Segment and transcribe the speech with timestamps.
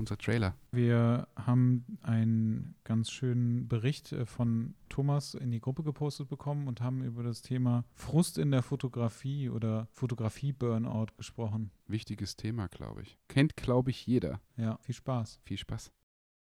[0.00, 0.56] unser Trailer.
[0.72, 6.80] Wir haben einen ganz schönen Bericht äh, von Thomas in die Gruppe gepostet bekommen und
[6.80, 11.70] haben über das Thema Frust in der Fotografie oder Fotografie-Burnout gesprochen.
[11.86, 13.18] Wichtiges Thema, glaube ich.
[13.28, 14.40] Kennt, glaube ich, jeder.
[14.56, 15.40] Ja, viel Spaß.
[15.44, 15.92] Viel Spaß.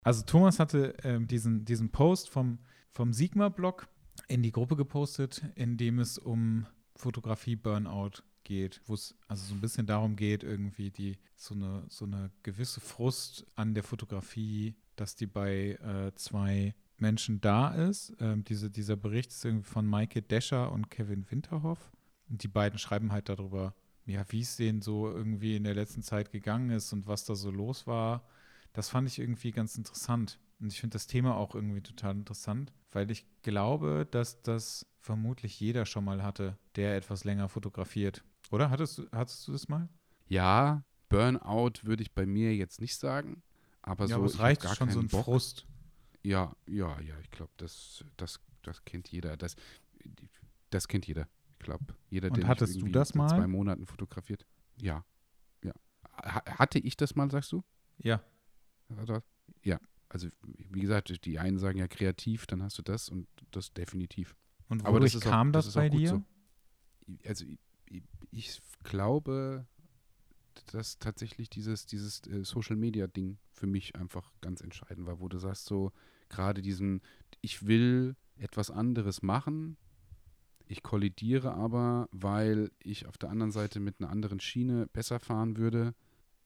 [0.02, 2.58] Also Thomas hatte ähm, diesen, diesen Post vom,
[2.92, 3.88] vom Sigma-Blog
[4.28, 9.60] in die Gruppe gepostet, in dem es um Fotografie-Burnout geht, wo es also so ein
[9.60, 15.14] bisschen darum geht, irgendwie die so eine, so eine gewisse Frust an der Fotografie, dass
[15.14, 18.16] die bei äh, zwei Menschen da ist.
[18.20, 21.92] Ähm, diese, dieser Bericht ist irgendwie von Maike Descher und Kevin Winterhoff.
[22.28, 23.74] Und die beiden schreiben halt darüber,
[24.06, 27.34] ja, wie es denen so irgendwie in der letzten Zeit gegangen ist und was da
[27.34, 28.26] so los war.
[28.72, 30.40] Das fand ich irgendwie ganz interessant.
[30.60, 35.60] Und ich finde das Thema auch irgendwie total interessant, weil ich glaube, dass das vermutlich
[35.60, 38.24] jeder schon mal hatte, der etwas länger fotografiert.
[38.50, 38.70] Oder?
[38.70, 39.88] Hattest du, hattest du das mal?
[40.28, 43.42] Ja, Burnout würde ich bei mir jetzt nicht sagen.
[43.82, 44.14] Aber ja, so.
[44.16, 45.24] aber es reicht schon so ein Bock.
[45.24, 45.66] Frust.
[46.22, 49.36] Ja, ja, ja, ich glaube, das, das, das kennt jeder.
[49.36, 49.56] Das,
[50.70, 51.28] das kennt jeder.
[51.52, 53.28] Ich glaube, jeder, Und der mich hattest du das mal?
[53.28, 54.46] zwei Monaten fotografiert.
[54.80, 55.04] Ja,
[55.64, 55.72] ja.
[56.22, 57.62] Ha hatte ich das mal, sagst du?
[57.98, 58.22] Ja.
[59.64, 63.72] Ja, also wie gesagt, die einen sagen ja kreativ, dann hast du das und das
[63.72, 64.34] definitiv.
[64.68, 66.08] Und Aber das wodurch ist auch- kam das das, bei dir?
[66.10, 66.22] so.
[67.26, 67.44] Also
[68.30, 69.66] ich, glaube,
[70.72, 75.28] dass tatsächlich dieses, dieses äh, Social Media Ding für mich einfach ganz entscheidend war, wo
[75.28, 75.92] du sagst, so
[76.28, 77.00] gerade diesen,
[77.40, 79.76] ich will etwas anderes machen,
[80.66, 85.56] ich kollidiere aber, weil ich auf der anderen Seite mit einer anderen Schiene besser fahren
[85.56, 85.94] würde,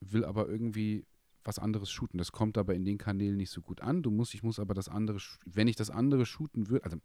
[0.00, 1.04] will aber irgendwie
[1.44, 2.18] was anderes shooten.
[2.18, 4.02] Das kommt aber in den Kanälen nicht so gut an.
[4.02, 6.98] Du musst, ich muss aber das andere, wenn ich das andere shooten würde, also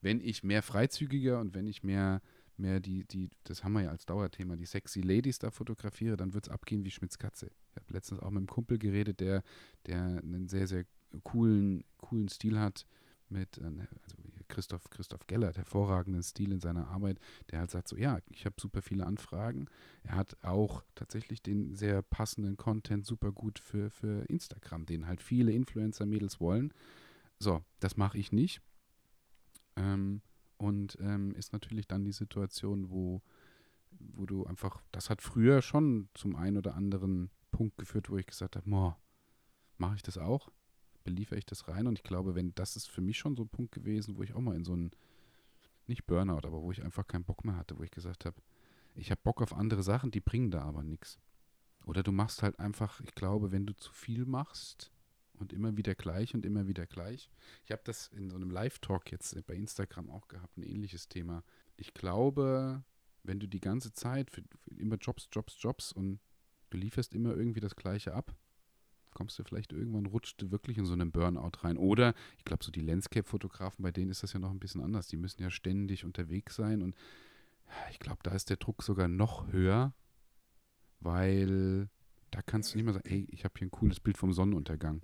[0.00, 2.22] wenn ich mehr freizügiger und wenn ich mehr,
[2.56, 6.34] mehr die, die, das haben wir ja als Dauerthema, die sexy Ladies da fotografiere, dann
[6.34, 7.50] wird es abgehen wie Schmitz Katze.
[7.70, 9.42] Ich habe letztens auch mit einem Kumpel geredet, der,
[9.86, 10.84] der einen sehr, sehr
[11.22, 12.86] coolen, coolen Stil hat
[13.28, 14.16] mit, äh, also
[14.48, 17.18] Christoph, Christoph Gellert, hervorragenden Stil in seiner Arbeit,
[17.50, 19.66] der halt sagt so, ja, ich habe super viele Anfragen.
[20.02, 25.22] Er hat auch tatsächlich den sehr passenden Content super gut für, für Instagram, den halt
[25.22, 26.72] viele Influencer-Mädels wollen.
[27.38, 28.60] So, das mache ich nicht.
[29.76, 30.20] Ähm,
[30.56, 33.22] und ähm, ist natürlich dann die Situation, wo,
[33.90, 38.26] wo du einfach, das hat früher schon zum einen oder anderen Punkt geführt, wo ich
[38.26, 38.96] gesagt habe,
[39.78, 40.50] mache ich das auch?
[41.04, 41.86] Beliefere ich das rein?
[41.86, 44.34] Und ich glaube, wenn das ist für mich schon so ein Punkt gewesen, wo ich
[44.34, 44.90] auch mal in so einen,
[45.86, 48.40] nicht Burnout, aber wo ich einfach keinen Bock mehr hatte, wo ich gesagt habe,
[48.94, 51.18] ich habe Bock auf andere Sachen, die bringen da aber nichts.
[51.84, 54.90] Oder du machst halt einfach, ich glaube, wenn du zu viel machst
[55.38, 57.30] und immer wieder gleich und immer wieder gleich.
[57.64, 61.42] Ich habe das in so einem Live-Talk jetzt bei Instagram auch gehabt, ein ähnliches Thema.
[61.76, 62.82] Ich glaube,
[63.22, 66.20] wenn du die ganze Zeit für, für immer Jobs, Jobs, Jobs und
[66.70, 68.34] du lieferst immer irgendwie das Gleiche ab,
[69.14, 71.78] kommst du vielleicht irgendwann, rutscht du wirklich in so einen Burnout rein.
[71.78, 75.06] Oder, ich glaube, so die Landscape-Fotografen, bei denen ist das ja noch ein bisschen anders.
[75.06, 76.96] Die müssen ja ständig unterwegs sein und
[77.90, 79.94] ich glaube, da ist der Druck sogar noch höher,
[81.00, 81.88] weil
[82.30, 85.02] da kannst du nicht mehr sagen, ey, ich habe hier ein cooles Bild vom Sonnenuntergang.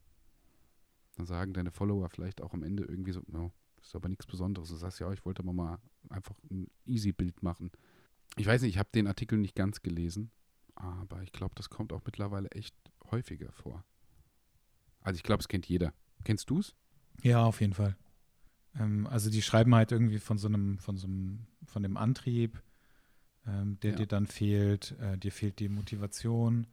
[1.21, 4.25] Dann sagen deine Follower vielleicht auch am Ende irgendwie so, no, das ist aber nichts
[4.27, 4.71] Besonderes.
[4.71, 7.71] Du sagst ja, ich wollte aber mal einfach ein Easy-Bild machen.
[8.39, 10.31] Ich weiß nicht, ich habe den Artikel nicht ganz gelesen,
[10.77, 12.75] aber ich glaube, das kommt auch mittlerweile echt
[13.11, 13.85] häufiger vor.
[15.03, 15.93] Also ich glaube, es kennt jeder.
[16.25, 16.75] Kennst du es?
[17.23, 17.97] Ja, auf jeden Fall.
[18.77, 22.63] Ähm, also die schreiben halt irgendwie von so einem, von so einem, von dem Antrieb,
[23.47, 23.97] ähm, der Ja.
[23.99, 26.67] dir dann fehlt, äh, dir fehlt die Motivation.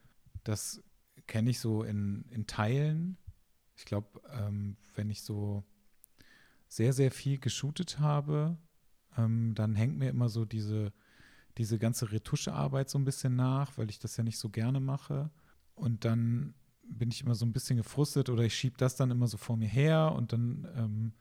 [0.46, 0.81] Das
[1.25, 3.18] kenne ich so in, in Teilen.
[3.78, 5.64] Ich glaube, ähm, wenn ich so
[6.68, 8.58] sehr, sehr viel geshootet habe,
[9.18, 10.92] ähm, dann hängt mir immer so diese,
[11.58, 15.30] diese ganze Retuschearbeit so ein bisschen nach, weil ich das ja nicht so gerne mache.
[15.76, 19.28] Und dann bin ich immer so ein bisschen gefrustet oder ich schiebe das dann immer
[19.28, 21.14] so vor mir her und dann ähm,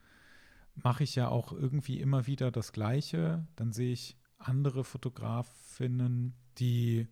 [0.74, 3.46] mache ich ja auch irgendwie immer wieder das Gleiche.
[3.56, 7.08] Dann sehe ich andere Fotografinnen, die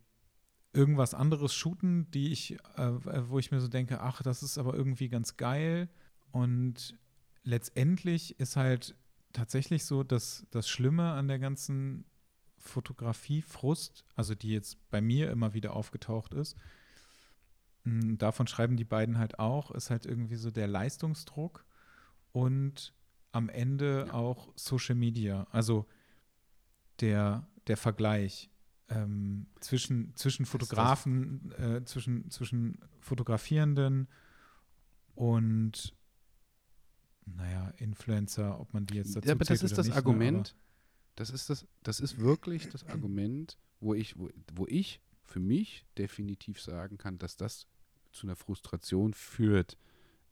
[0.74, 4.74] irgendwas anderes shooten, die ich, äh, wo ich mir so denke, ach, das ist aber
[4.74, 5.88] irgendwie ganz geil.
[6.32, 6.98] Und
[7.44, 8.96] letztendlich ist halt
[9.32, 12.04] tatsächlich so, dass das Schlimme an der ganzen
[12.58, 16.56] Fotografie, Frust, also die jetzt bei mir immer wieder aufgetaucht ist,
[17.84, 21.64] mh, davon schreiben die beiden halt auch, ist halt irgendwie so der Leistungsdruck
[22.32, 22.94] und
[23.32, 25.86] am Ende auch Social Media, also
[27.00, 28.50] der, der Vergleich
[28.88, 34.08] ähm, zwischen, zwischen Fotografen, äh, zwischen, zwischen Fotografierenden
[35.14, 35.94] und
[37.26, 40.54] naja, Influencer, ob man die jetzt dazu Ja, aber das ist das nicht, ne, Argument.
[41.16, 45.86] Das ist das, das ist wirklich das Argument, wo ich, wo, wo ich für mich
[45.96, 47.66] definitiv sagen kann, dass das
[48.12, 49.78] zu einer Frustration führt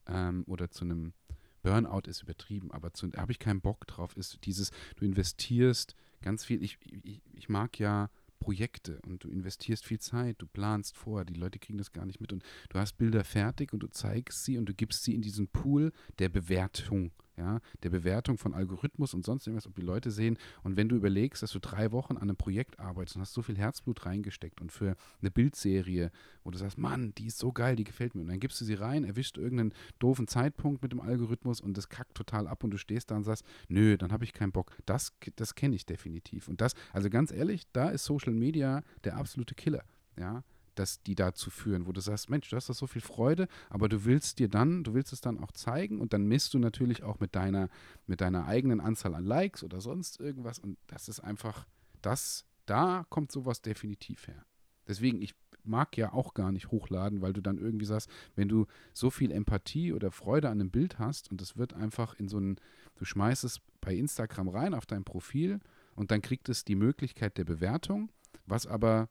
[0.07, 1.15] ähm, oder zu einem
[1.63, 6.45] Burnout ist übertrieben, aber da habe ich keinen Bock drauf, ist dieses, du investierst ganz
[6.45, 8.11] viel, ich, ich, ich mag ja
[8.43, 12.21] Projekte und du investierst viel Zeit, du planst vor, die Leute kriegen das gar nicht
[12.21, 15.23] mit und du hast Bilder fertig und du zeigst sie und du gibst sie in
[15.23, 20.11] diesen Pool der Bewertung ja, der Bewertung von Algorithmus und sonst irgendwas, ob die Leute
[20.11, 20.39] sehen.
[20.63, 23.43] Und wenn du überlegst, dass du drei Wochen an einem Projekt arbeitest und hast so
[23.43, 26.11] viel Herzblut reingesteckt und für eine Bildserie,
[26.45, 28.23] wo du sagst, Mann, die ist so geil, die gefällt mir.
[28.23, 31.89] Und dann gibst du sie rein, erwischst irgendeinen doofen Zeitpunkt mit dem Algorithmus und das
[31.89, 34.73] kackt total ab und du stehst da und sagst, nö, dann habe ich keinen Bock.
[34.85, 36.49] Das, das kenne ich definitiv.
[36.49, 39.85] Und das, also ganz ehrlich, da ist Social Media der absolute Killer.
[40.19, 43.49] Ja, dass die dazu führen, wo du sagst, Mensch, du hast da so viel Freude,
[43.71, 46.59] aber du willst dir dann, du willst es dann auch zeigen und dann misst du
[46.59, 47.69] natürlich auch mit deiner,
[48.07, 51.67] mit deiner eigenen Anzahl an Likes oder sonst irgendwas und das ist einfach,
[52.01, 54.45] das, da kommt sowas definitiv her.
[54.89, 55.35] Deswegen, ich
[55.65, 59.31] mag ja auch gar nicht hochladen, weil du dann irgendwie sagst, wenn du so viel
[59.31, 62.57] Empathie oder Freude an einem Bild hast und es wird einfach in so einen,
[62.97, 65.61] du schmeißt es bei Instagram rein auf dein Profil
[65.95, 68.11] und dann kriegt es die Möglichkeit der Bewertung,
[68.47, 69.09] was aber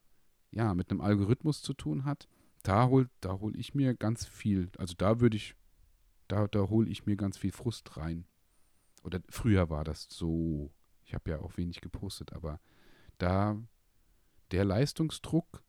[0.52, 2.28] ja, mit einem Algorithmus zu tun hat,
[2.62, 5.54] da hol, da hol ich mir ganz viel, also da würde ich,
[6.28, 8.24] da, da hole ich mir ganz viel Frust rein.
[9.02, 10.70] Oder früher war das so,
[11.04, 12.60] ich habe ja auch wenig gepostet, aber
[13.18, 13.60] da
[14.52, 15.64] der Leistungsdruck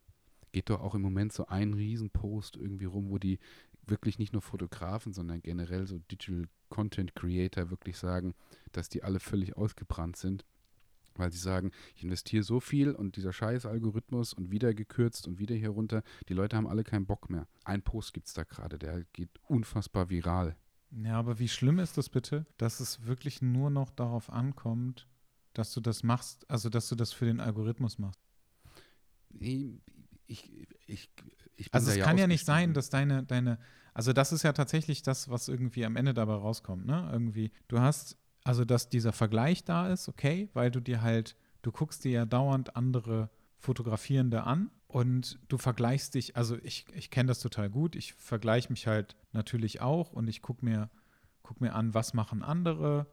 [0.51, 3.39] geht doch auch im Moment so ein Riesenpost irgendwie rum, wo die
[3.86, 8.36] wirklich nicht nur Fotografen, sondern generell so Digital Content Creator wirklich sagen,
[8.71, 10.45] dass die alle völlig ausgebrannt sind
[11.15, 15.39] weil sie sagen, ich investiere so viel und dieser scheiß Algorithmus und wieder gekürzt und
[15.39, 17.48] wieder hier runter, die Leute haben alle keinen Bock mehr.
[17.63, 20.56] Ein Post gibt es da gerade, der geht unfassbar viral.
[20.92, 25.07] Ja, aber wie schlimm ist das bitte, dass es wirklich nur noch darauf ankommt,
[25.54, 28.19] dass du das machst, also dass du das für den Algorithmus machst?
[29.39, 29.81] Ich,
[30.27, 31.10] ich, ich,
[31.56, 33.57] ich also es ja kann ja nicht sein, dass deine, deine,
[33.94, 37.10] also das ist ja tatsächlich das, was irgendwie am Ende dabei rauskommt, ne?
[37.12, 41.71] Irgendwie, du hast also dass dieser Vergleich da ist, okay, weil du dir halt, du
[41.71, 47.27] guckst dir ja dauernd andere Fotografierende an und du vergleichst dich, also ich, ich kenne
[47.27, 50.89] das total gut, ich vergleiche mich halt natürlich auch und ich gucke mir,
[51.41, 53.07] guck mir an, was machen andere,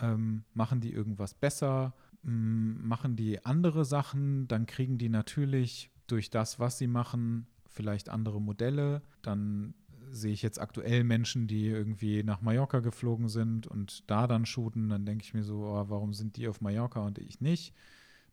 [0.00, 6.30] ähm, machen die irgendwas besser, ähm, machen die andere Sachen, dann kriegen die natürlich durch
[6.30, 9.74] das, was sie machen, vielleicht andere Modelle, dann
[10.12, 14.90] sehe ich jetzt aktuell Menschen, die irgendwie nach Mallorca geflogen sind und da dann shooten,
[14.90, 17.74] dann denke ich mir so, oh, warum sind die auf Mallorca und ich nicht?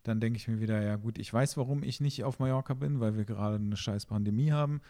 [0.02, 3.00] Dann denke ich mir wieder, ja gut, ich weiß, warum ich nicht auf Mallorca bin,
[3.00, 4.80] weil wir gerade eine scheiß Pandemie haben.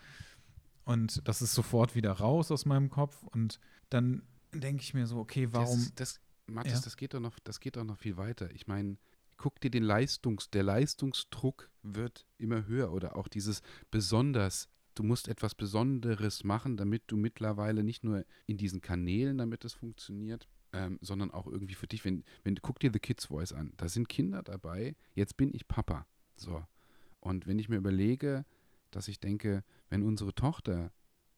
[0.84, 3.22] Und das ist sofort wieder raus aus meinem Kopf.
[3.22, 4.22] Und dann
[4.52, 5.78] denke ich mir so, okay, warum.
[5.78, 6.80] Das, das Mathis, ja?
[6.80, 8.50] das geht doch noch, das geht doch noch viel weiter.
[8.52, 8.96] Ich meine,
[9.36, 14.68] guck dir den Leistungs, der Leistungsdruck wird immer höher oder auch dieses besonders
[15.00, 19.72] du musst etwas Besonderes machen, damit du mittlerweile nicht nur in diesen Kanälen, damit es
[19.72, 23.72] funktioniert, ähm, sondern auch irgendwie für dich, wenn, wenn guck dir The Kids Voice an,
[23.78, 26.06] da sind Kinder dabei, jetzt bin ich Papa.
[26.36, 26.62] So.
[27.18, 28.44] Und wenn ich mir überlege,
[28.90, 30.92] dass ich denke, wenn unsere Tochter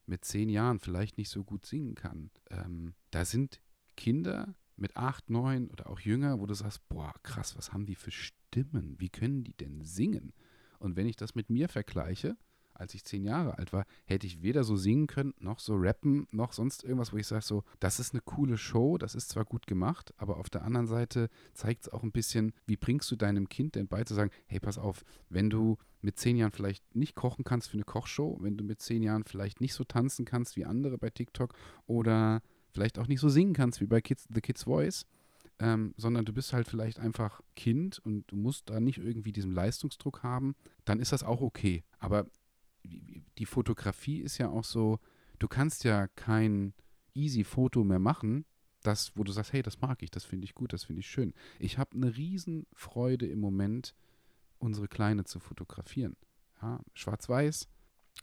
[0.07, 3.61] mit zehn Jahren vielleicht nicht so gut singen kann, ähm, da sind
[3.97, 7.95] Kinder mit acht, neun oder auch jünger, wo du sagst, boah, krass, was haben die
[7.95, 8.97] für Stimmen?
[8.99, 10.33] Wie können die denn singen?
[10.81, 12.37] Und wenn ich das mit mir vergleiche,
[12.75, 16.27] als ich zehn Jahre alt war, hätte ich weder so singen können, noch so rappen,
[16.33, 19.45] noch sonst irgendwas, wo ich sage, so, das ist eine coole Show, das ist zwar
[19.45, 23.17] gut gemacht, aber auf der anderen Seite zeigt es auch ein bisschen, wie bringst du
[23.17, 26.95] deinem Kind denn bei zu sagen, hey, pass auf, wenn du mit zehn Jahren vielleicht
[26.95, 30.25] nicht kochen kannst für eine Kochshow, wenn du mit zehn Jahren vielleicht nicht so tanzen
[30.25, 31.55] kannst wie andere bei TikTok
[31.87, 35.07] oder vielleicht auch nicht so singen kannst wie bei Kids, The Kids Voice,
[35.59, 39.53] ähm, sondern du bist halt vielleicht einfach Kind und du musst da nicht irgendwie diesen
[39.53, 41.85] Leistungsdruck haben, dann ist das auch okay.
[41.99, 42.27] Aber
[42.85, 44.99] die Fotografie ist ja auch so,
[45.39, 46.75] du kannst ja kein
[47.15, 48.45] easy Foto mehr machen,
[48.83, 51.09] das, wo du sagst, hey, das mag ich, das finde ich gut, das finde ich
[51.09, 51.35] schön.
[51.59, 53.95] Ich habe eine Riesenfreude im Moment,
[54.59, 56.17] unsere Kleine zu fotografieren.
[56.61, 57.69] Ja, Schwarz-Weiß,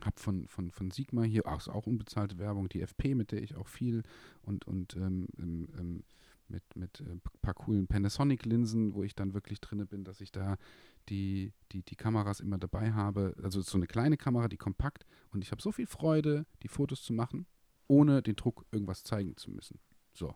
[0.01, 3.56] habe von, von, von Sigma hier, auch, auch unbezahlte Werbung, die FP, mit der ich
[3.56, 4.04] auch viel
[4.42, 6.04] und, und ähm, ähm, ähm
[6.51, 10.32] mit, mit ein äh, paar coolen Panasonic-Linsen, wo ich dann wirklich drinne bin, dass ich
[10.32, 10.58] da
[11.10, 13.36] die, die, die Kameras immer dabei habe.
[13.44, 15.06] Also so eine kleine Kamera, die kompakt.
[15.32, 17.48] Und ich habe so viel Freude, die Fotos zu machen,
[17.88, 19.80] ohne den Druck irgendwas zeigen zu müssen.
[20.13, 20.36] So.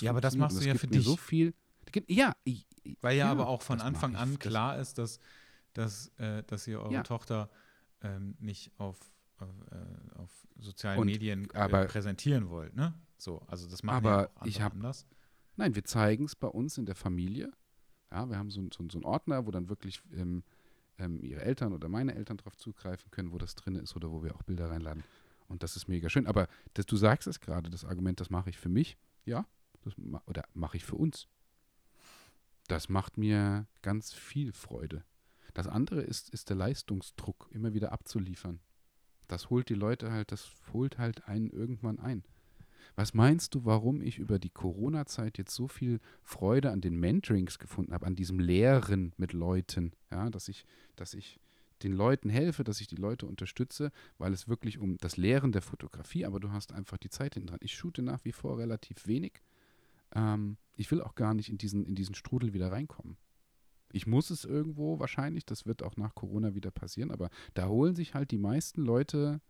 [0.00, 1.04] ja, aber das machst du ja für dich.
[1.04, 1.54] so viel.
[2.06, 2.66] Ja, ich,
[3.00, 5.18] weil ja, ja, aber auch von Anfang an klar ist, dass,
[5.72, 7.02] dass, äh, dass ihr eure ja.
[7.02, 7.50] Tochter
[8.02, 8.98] ähm, nicht auf,
[9.40, 9.44] äh,
[10.14, 12.94] auf sozialen Und, Medien äh, aber, präsentieren wollt, ne?
[13.18, 15.06] So, also das machen aber ja ich hab, anders.
[15.56, 17.52] Nein, wir zeigen es bei uns in der Familie
[18.12, 20.42] ja, wir haben so, so, so einen Ordner, wo dann wirklich ähm,
[20.98, 24.22] ähm, ihre Eltern oder meine Eltern drauf zugreifen können, wo das drin ist oder wo
[24.22, 25.02] wir auch Bilder reinladen.
[25.48, 26.26] Und das ist mega schön.
[26.26, 29.46] Aber das, du sagst es gerade, das Argument, das mache ich für mich, ja,
[29.82, 29.94] das,
[30.26, 31.26] oder mache ich für uns.
[32.68, 35.04] Das macht mir ganz viel Freude.
[35.54, 38.60] Das andere ist, ist der Leistungsdruck, immer wieder abzuliefern.
[39.26, 42.24] Das holt die Leute halt, das holt halt einen irgendwann ein.
[42.96, 47.58] Was meinst du, warum ich über die Corona-Zeit jetzt so viel Freude an den Mentorings
[47.58, 50.64] gefunden habe, an diesem Lehren mit Leuten, ja, dass ich,
[50.96, 51.38] dass ich
[51.82, 55.62] den Leuten helfe, dass ich die Leute unterstütze, weil es wirklich um das Lehren der
[55.62, 57.60] Fotografie, aber du hast einfach die Zeit hinten dran.
[57.62, 59.42] Ich shoote nach wie vor relativ wenig.
[60.14, 63.16] Ähm, ich will auch gar nicht in diesen, in diesen Strudel wieder reinkommen.
[63.92, 67.94] Ich muss es irgendwo wahrscheinlich, das wird auch nach Corona wieder passieren, aber da holen
[67.94, 69.40] sich halt die meisten Leute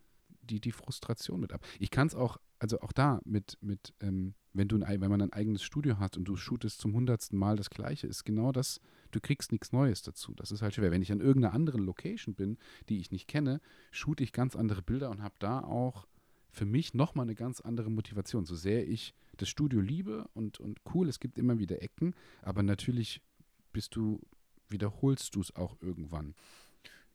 [0.43, 1.65] die, die Frustration mit ab.
[1.79, 5.21] Ich kann es auch, also auch da mit, mit ähm, wenn du ein, wenn man
[5.21, 8.81] ein eigenes Studio hat und du shootest zum hundertsten Mal das Gleiche, ist genau das,
[9.11, 10.33] du kriegst nichts Neues dazu.
[10.35, 10.92] Das ist halt schwer.
[10.92, 14.81] Wenn ich an irgendeiner anderen Location bin, die ich nicht kenne, shoote ich ganz andere
[14.81, 16.07] Bilder und habe da auch
[16.50, 18.45] für mich nochmal eine ganz andere Motivation.
[18.47, 22.62] So sehr ich das Studio liebe und, und cool, es gibt immer wieder Ecken, aber
[22.62, 23.23] natürlich
[23.73, 24.21] bist du,
[24.69, 26.37] wiederholst du es auch irgendwann.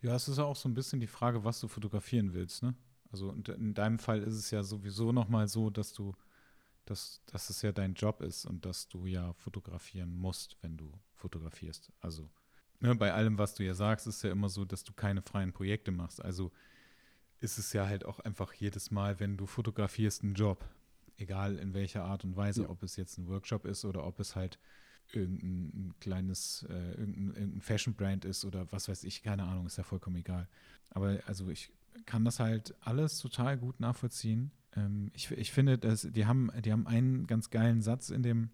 [0.01, 2.75] Ja, es ist auch so ein bisschen die Frage, was du fotografieren willst, ne?
[3.11, 6.15] Also in deinem Fall ist es ja sowieso nochmal so, dass du,
[6.85, 10.91] dass, dass es ja dein Job ist und dass du ja fotografieren musst, wenn du
[11.13, 11.91] fotografierst.
[11.99, 12.29] Also
[12.79, 15.53] ne, bei allem, was du ja sagst, ist ja immer so, dass du keine freien
[15.53, 16.23] Projekte machst.
[16.23, 16.51] Also
[17.39, 20.65] ist es ja halt auch einfach jedes Mal, wenn du fotografierst, ein Job.
[21.17, 22.69] Egal in welcher Art und Weise, ja.
[22.69, 24.59] ob es jetzt ein Workshop ist oder ob es halt
[25.13, 29.83] irgendein kleines, äh, irgendein, irgendein Fashion-Brand ist oder was weiß ich, keine Ahnung, ist ja
[29.83, 30.47] vollkommen egal.
[30.89, 31.71] Aber also ich
[32.05, 34.51] kann das halt alles total gut nachvollziehen.
[34.75, 38.49] Ähm, ich, ich finde, dass die haben, die haben einen ganz geilen Satz in dem,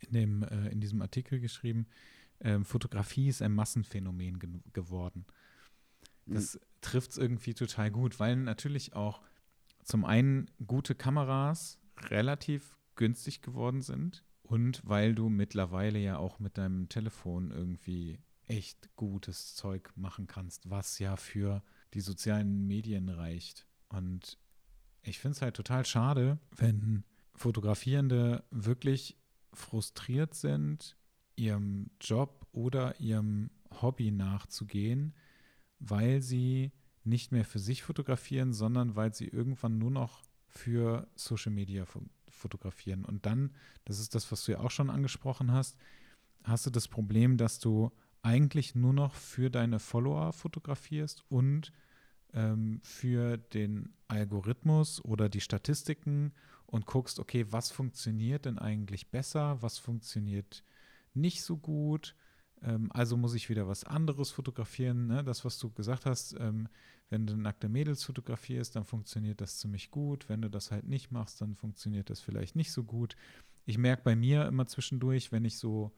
[0.00, 1.86] in dem, äh, in diesem Artikel geschrieben.
[2.40, 5.26] Ähm, Fotografie ist ein Massenphänomen ge geworden.
[6.26, 6.60] Das mhm.
[6.80, 9.22] trifft es irgendwie total gut, weil natürlich auch
[9.82, 11.78] zum einen gute Kameras
[12.10, 18.94] relativ günstig geworden sind und weil du mittlerweile ja auch mit deinem Telefon irgendwie echt
[18.96, 21.62] gutes Zeug machen kannst, was ja für
[21.94, 23.66] die sozialen Medien reicht.
[23.88, 24.38] Und
[25.02, 27.04] ich finde es halt total schade, wenn
[27.34, 29.16] Fotografierende wirklich
[29.52, 30.96] frustriert sind,
[31.36, 35.14] ihrem Job oder ihrem Hobby nachzugehen,
[35.78, 36.72] weil sie
[37.04, 41.84] nicht mehr für sich fotografieren, sondern weil sie irgendwann nur noch für Social Media
[42.28, 43.04] fotografieren.
[43.04, 43.54] Und dann,
[43.84, 45.78] das ist das, was du ja auch schon angesprochen hast,
[46.44, 47.90] hast du das Problem, dass du
[48.28, 51.72] eigentlich nur noch für deine Follower fotografierst und
[52.34, 56.34] ähm, für den Algorithmus oder die Statistiken
[56.66, 60.62] und guckst, okay, was funktioniert denn eigentlich besser, was funktioniert
[61.14, 62.14] nicht so gut.
[62.62, 65.06] Ähm, also muss ich wieder was anderes fotografieren.
[65.06, 65.24] Ne?
[65.24, 66.68] Das, was du gesagt hast, ähm,
[67.08, 70.28] wenn du nackte Mädels fotografierst, dann funktioniert das ziemlich gut.
[70.28, 73.16] Wenn du das halt nicht machst, dann funktioniert das vielleicht nicht so gut.
[73.64, 75.92] Ich merke bei mir immer zwischendurch, wenn ich so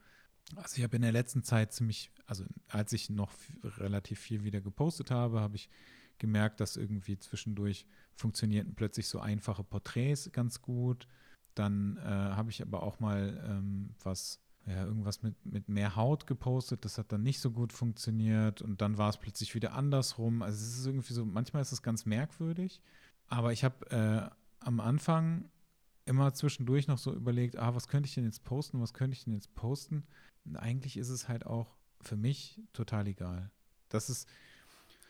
[0.55, 3.31] also ich habe in der letzten Zeit ziemlich, also als ich noch
[3.63, 5.69] relativ viel wieder gepostet habe, habe ich
[6.17, 11.07] gemerkt, dass irgendwie zwischendurch funktionierten plötzlich so einfache Porträts ganz gut.
[11.55, 16.27] Dann äh, habe ich aber auch mal ähm, was, ja, irgendwas mit, mit mehr Haut
[16.27, 16.85] gepostet.
[16.85, 18.61] Das hat dann nicht so gut funktioniert.
[18.61, 20.41] Und dann war es plötzlich wieder andersrum.
[20.43, 22.81] Also es ist irgendwie so, manchmal ist es ganz merkwürdig.
[23.27, 24.29] Aber ich habe äh,
[24.59, 25.49] am Anfang
[26.05, 29.23] immer zwischendurch noch so überlegt, ah, was könnte ich denn jetzt posten, was könnte ich
[29.23, 30.03] denn jetzt posten?
[30.55, 33.51] Eigentlich ist es halt auch für mich total egal.
[33.89, 34.27] Das ist,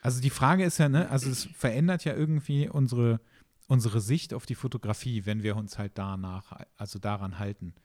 [0.01, 3.21] also die Frage ist ja, ne, also es verändert ja irgendwie unsere,
[3.67, 7.75] unsere Sicht auf die Fotografie, wenn wir uns halt danach, also daran halten.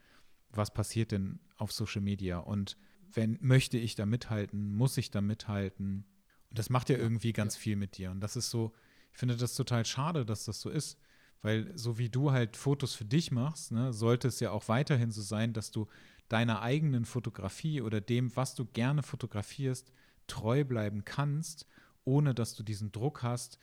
[0.50, 2.38] Was passiert denn auf Social Media?
[2.38, 2.76] Und
[3.12, 6.06] wenn möchte ich da mithalten, muss ich da mithalten?
[6.50, 7.60] Und das macht ja irgendwie ganz ja.
[7.60, 8.10] viel mit dir.
[8.10, 8.72] Und das ist so,
[9.12, 10.98] ich finde das total schade, dass das so ist.
[11.42, 15.10] Weil so wie du halt Fotos für dich machst, ne, sollte es ja auch weiterhin
[15.10, 15.86] so sein, dass du
[16.28, 19.92] deiner eigenen Fotografie oder dem, was du gerne fotografierst,
[20.26, 21.66] treu bleiben kannst,
[22.04, 23.58] ohne dass du diesen Druck hast,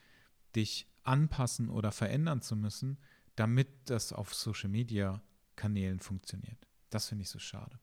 [0.55, 2.97] dich anpassen oder verändern zu müssen,
[3.35, 5.21] damit das auf Social Media
[5.55, 6.67] Kanälen funktioniert.
[6.89, 7.79] Das finde ich so schade.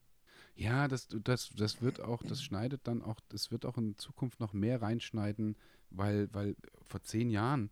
[0.54, 4.40] Ja, das, das, das wird auch, das schneidet dann auch, das wird auch in Zukunft
[4.40, 5.56] noch mehr reinschneiden,
[5.90, 7.70] weil, weil vor zehn Jahren,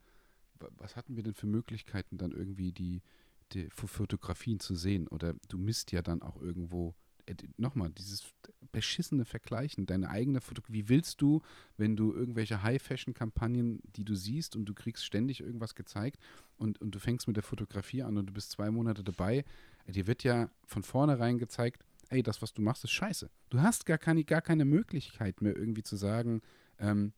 [0.58, 3.02] was hatten wir denn für Möglichkeiten, dann irgendwie die,
[3.52, 5.08] die Fotografien zu sehen.
[5.08, 6.94] Oder du misst ja dann auch irgendwo,
[7.26, 8.34] äh, nochmal, dieses
[8.72, 10.74] beschissene Vergleichen, deine eigene Fotografie.
[10.74, 11.40] Wie willst du,
[11.76, 16.18] wenn du irgendwelche High-Fashion-Kampagnen, die du siehst und du kriegst ständig irgendwas gezeigt
[16.56, 19.44] und, und du fängst mit der Fotografie an und du bist zwei Monate dabei,
[19.86, 23.30] äh, dir wird ja von vornherein gezeigt, ey, das, was du machst, ist scheiße.
[23.50, 26.40] Du hast gar keine, gar keine Möglichkeit mehr irgendwie zu sagen,
[26.78, 27.12] ähm,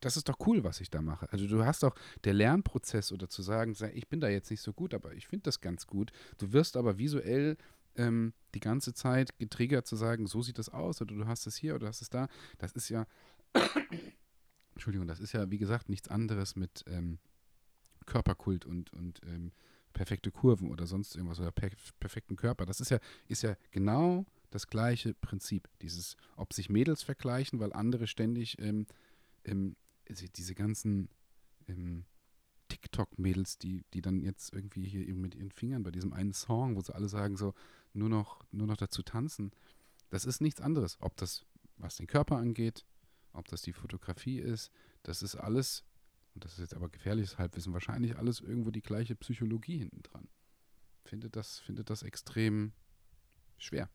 [0.00, 1.30] das ist doch cool, was ich da mache.
[1.32, 4.72] Also du hast doch der Lernprozess oder zu sagen, ich bin da jetzt nicht so
[4.72, 6.12] gut, aber ich finde das ganz gut.
[6.38, 7.56] Du wirst aber visuell
[7.96, 11.56] ähm, die ganze Zeit getriggert zu sagen, so sieht das aus oder du hast es
[11.56, 12.28] hier oder du hast es da.
[12.58, 13.06] Das ist ja,
[14.74, 17.18] Entschuldigung, das ist ja wie gesagt nichts anderes mit ähm,
[18.06, 19.52] Körperkult und, und ähm,
[19.92, 22.66] perfekte Kurven oder sonst irgendwas oder per perfekten Körper.
[22.66, 25.68] Das ist ja, ist ja genau das gleiche Prinzip.
[25.82, 28.86] Dieses, ob sich Mädels vergleichen, weil andere ständig ähm,
[30.08, 31.08] ähm, diese ganzen
[31.68, 32.04] ähm,
[32.68, 36.76] TikTok-Mädels, die, die dann jetzt irgendwie hier eben mit ihren Fingern bei diesem einen Song,
[36.76, 37.54] wo sie alle sagen, so
[37.92, 39.52] nur noch, nur noch dazu tanzen,
[40.10, 40.98] das ist nichts anderes.
[41.00, 41.44] Ob das,
[41.76, 42.84] was den Körper angeht,
[43.32, 44.70] ob das die Fotografie ist,
[45.02, 45.84] das ist alles,
[46.34, 50.28] und das ist jetzt aber gefährliches Halbwissen, wahrscheinlich alles irgendwo die gleiche Psychologie hinten dran.
[51.04, 52.72] Finde das, finde das extrem
[53.56, 53.88] schwer.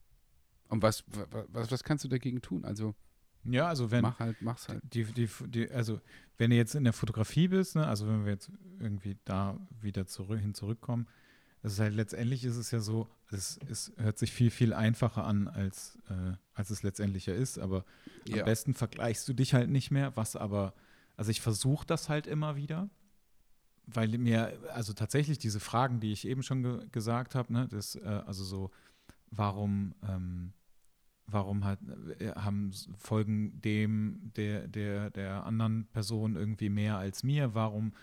[0.69, 2.65] Und was, was, was kannst du dagegen tun?
[2.65, 2.95] Also
[3.45, 4.01] ja, also wenn.
[4.01, 4.81] Mach halt, mach's halt.
[4.93, 5.99] Die, die, die, also,
[6.37, 10.07] wenn du jetzt in der Fotografie bist, ne, also wenn wir jetzt irgendwie da wieder
[10.07, 11.07] zurück, hin zurückkommen,
[11.61, 15.25] das ist halt letztendlich ist es ja so, es, es hört sich viel, viel einfacher
[15.25, 17.85] an, als, äh, als es letztendlich ja ist, aber
[18.27, 18.39] ja.
[18.39, 20.73] am besten vergleichst du dich halt nicht mehr, was aber,
[21.15, 22.89] also ich versuche das halt immer wieder,
[23.85, 27.95] weil mir, also tatsächlich diese Fragen, die ich eben schon ge gesagt habe, ne, das,
[27.95, 28.71] äh, also so,
[29.31, 30.51] warum, ähm,
[31.27, 31.79] warum hat,
[32.19, 37.53] äh, haben folgen dem der, der, der anderen Person irgendwie mehr als mir?
[37.53, 37.93] Warum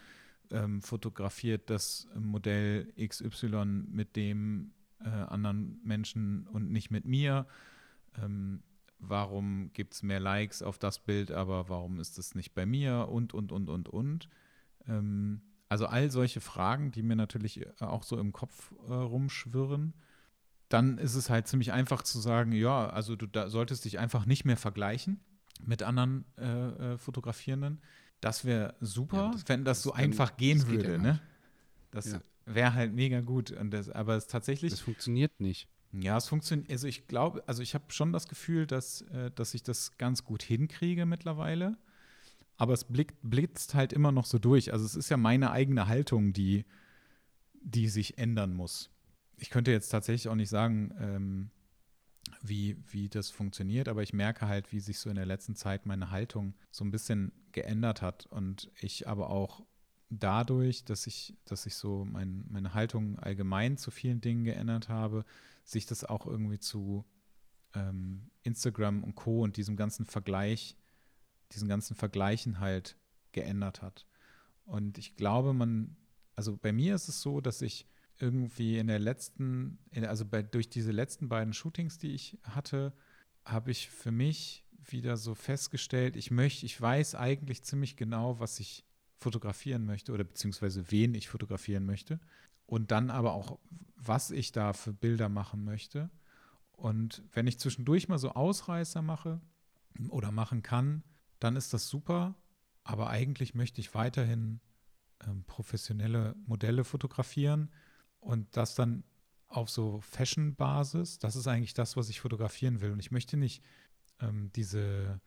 [0.51, 4.73] ähm, fotografiert das Modell XY mit dem
[5.05, 7.47] äh, anderen Menschen und nicht mit mir?
[8.23, 8.63] Ähm,
[8.99, 13.09] warum gibt es mehr Likes auf das Bild, aber warum ist es nicht bei mir?
[13.09, 14.29] Und, und, und, und, und.
[14.87, 19.95] Ähm, also all solche Fragen, die mir natürlich auch so im Kopf äh, rumschwirren
[20.71, 24.25] dann ist es halt ziemlich einfach zu sagen, ja, also du da solltest dich einfach
[24.25, 25.21] nicht mehr vergleichen
[25.67, 27.83] mit anderen äh, äh, Fotografierenden.
[28.21, 30.93] Das wäre super, ja, das, wenn das, das so dann, einfach gehen das würde.
[30.93, 31.21] Ja ne?
[31.91, 32.21] Das ja.
[32.47, 33.51] wäre halt mega gut.
[33.51, 34.71] Und das, aber es tatsächlich.
[34.71, 35.69] Das funktioniert nicht.
[35.93, 36.71] Ja, es funktioniert.
[36.71, 40.25] Also ich glaube, also ich habe schon das Gefühl, dass, äh, dass ich das ganz
[40.25, 41.79] gut hinkriege mittlerweile.
[42.59, 44.73] Aber es blickt, blitzt halt immer noch so durch.
[44.73, 46.65] Also es ist ja meine eigene Haltung, die,
[47.55, 48.91] die sich ändern muss
[49.41, 51.51] ich könnte jetzt tatsächlich auch nicht sagen, ähm,
[52.43, 55.87] wie, wie das funktioniert, aber ich merke halt, wie sich so in der letzten Zeit
[55.87, 59.65] meine Haltung so ein bisschen geändert hat und ich aber auch
[60.11, 65.25] dadurch, dass ich, dass ich so mein, meine Haltung allgemein zu vielen Dingen geändert habe,
[65.65, 67.05] sich das auch irgendwie zu
[67.75, 69.43] ähm, Instagram und Co.
[69.43, 70.77] und diesem ganzen Vergleich,
[71.53, 72.97] diesen ganzen Vergleichen halt
[73.33, 74.07] geändert hat.
[74.65, 75.97] Und ich glaube, man,
[76.37, 77.87] also bei mir ist es so, dass ich
[78.21, 82.93] irgendwie in der letzten, also bei, durch diese letzten beiden Shootings, die ich hatte,
[83.45, 88.61] habe ich für mich wieder so festgestellt, ich möchte, ich weiß eigentlich ziemlich genau, was
[88.61, 88.85] ich
[89.17, 92.21] fotografieren möchte oder beziehungsweise wen ich fotografieren möchte
[92.67, 93.59] und dann aber auch,
[93.97, 96.11] was ich da für Bilder machen möchte.
[96.73, 99.41] Und wenn ich zwischendurch mal so Ausreißer mache
[100.09, 101.03] oder machen kann,
[101.39, 102.35] dann ist das super.
[102.83, 104.61] Aber eigentlich möchte ich weiterhin
[105.27, 107.71] ähm, professionelle Modelle fotografieren
[108.21, 109.05] und das dann
[109.49, 112.93] auf so Fashion-Basis, das ist eigentlich das, was ich fotografieren will.
[112.93, 113.63] Und ich möchte nicht
[114.21, 115.21] ähm, diese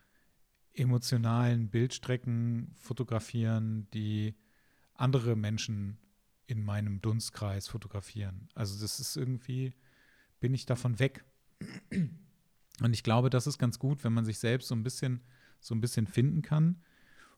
[0.74, 4.36] emotionalen Bildstrecken fotografieren, die
[4.96, 5.98] andere Menschen
[6.48, 8.50] in meinem Dunstkreis fotografieren.
[8.56, 9.74] Also das ist irgendwie,
[10.40, 11.26] bin ich davon weg.
[12.82, 15.22] Und ich glaube, das ist ganz gut, wenn man sich selbst so ein bisschen,
[15.60, 16.82] so ein bisschen finden kann.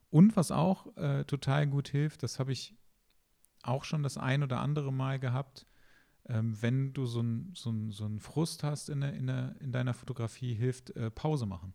[0.10, 2.76] Und was auch äh, total gut hilft, das habe ich
[3.68, 5.66] auch schon das ein oder andere Mal gehabt,
[6.28, 9.72] ähm, wenn du so einen so so ein Frust hast in, der, in, der, in
[9.72, 11.74] deiner Fotografie, hilft äh, Pause machen.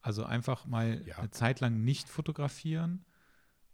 [0.00, 1.16] Also einfach mal ja.
[1.18, 3.04] eine Zeit lang nicht fotografieren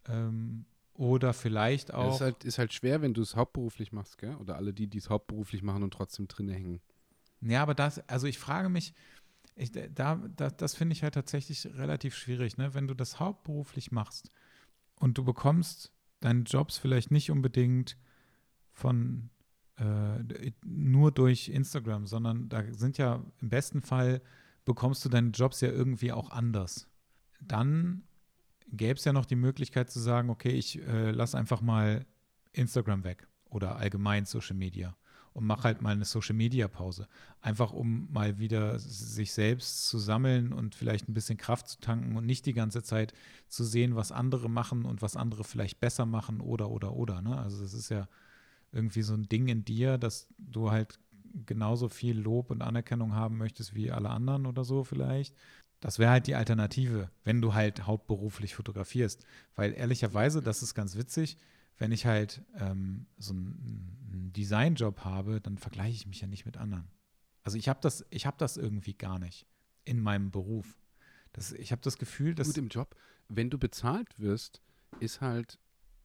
[0.09, 0.65] ähm,
[0.95, 2.09] oder vielleicht auch.
[2.09, 4.37] Es ist halt, ist halt schwer, wenn du es hauptberuflich machst, gell?
[4.37, 6.81] Oder alle die, die es hauptberuflich machen und trotzdem drin hängen.
[7.43, 8.95] Ja, aber das, also ich frage mich,
[9.57, 12.73] ich, da, da, das finde ich halt tatsächlich relativ schwierig, ne?
[12.73, 14.31] Wenn du das hauptberuflich machst
[14.97, 15.93] und du bekommst
[16.25, 17.97] deine Jobs vielleicht nicht unbedingt
[18.73, 19.31] von
[19.77, 24.23] äh, nur durch Instagram, sondern da sind ja im besten Fall
[24.65, 26.89] bekommst du deine Jobs ja irgendwie auch anders.
[27.41, 28.05] Dann
[28.69, 32.07] gäbe es ja noch die Möglichkeit zu sagen, okay, ich äh, lasse einfach mal
[32.53, 34.97] Instagram weg oder allgemein Social Media
[35.35, 37.09] und mach halt mal eine Social Media Pause.
[37.41, 42.17] Einfach um mal wieder sich selbst zu sammeln und vielleicht ein bisschen Kraft zu tanken
[42.17, 43.15] und nicht die ganze Zeit
[43.49, 47.23] zu sehen, was andere machen und was andere vielleicht besser machen oder oder oder.
[47.23, 47.37] Ne?
[47.39, 48.09] Also das ist ja
[48.73, 50.99] irgendwie so ein Ding in dir, dass du halt
[51.47, 55.35] genauso viel Lob und Anerkennung haben möchtest wie alle anderen oder so vielleicht.
[55.81, 59.25] Das wäre halt die Alternative, wenn du halt hauptberuflich fotografierst.
[59.57, 61.39] Weil ehrlicherweise, das ist ganz witzig,
[61.83, 66.57] wenn ich halt ähm, so einen, Designjob habe, dann vergleiche ich mich ja nicht mit
[66.57, 66.87] anderen.
[67.43, 69.47] Also ich habe das, ich habe das irgendwie gar nicht
[69.85, 70.81] in meinem Beruf.
[71.33, 72.47] Das, ich habe das Gefühl, dass.
[72.47, 72.95] Gut im Job,
[73.29, 74.63] wenn du bezahlt wirst,
[75.01, 75.59] ist halt,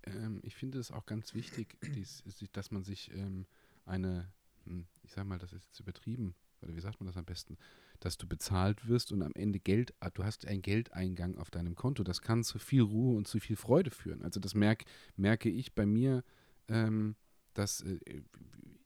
[0.04, 3.46] ähm, ich finde es auch ganz wichtig, dies, dass man sich ähm,
[3.86, 4.28] eine,
[4.66, 7.56] hm, ich sag mal, das ist jetzt übertrieben, oder wie sagt man das am besten,
[8.00, 11.76] dass du bezahlt wirst und am Ende Geld, ah, du hast einen Geldeingang auf deinem
[11.76, 12.04] Konto.
[12.04, 14.22] Das kann zu viel Ruhe und zu viel Freude führen.
[14.22, 16.24] Also das merk, merke ich bei mir,
[16.68, 17.16] ähm,
[17.54, 18.00] dass äh,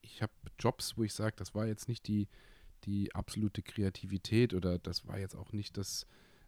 [0.02, 2.28] ich habe Jobs, wo ich sage, das war jetzt nicht die,
[2.86, 6.08] die absolute Kreativität oder das war jetzt auch nicht das,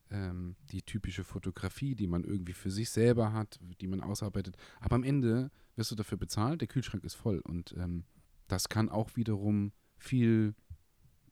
[0.09, 4.57] ähm, die typische Fotografie, die man irgendwie für sich selber hat, die man ausarbeitet.
[4.79, 8.05] Aber am Ende wirst du dafür bezahlt, der Kühlschrank ist voll und ähm,
[8.47, 10.55] das kann auch wiederum viel,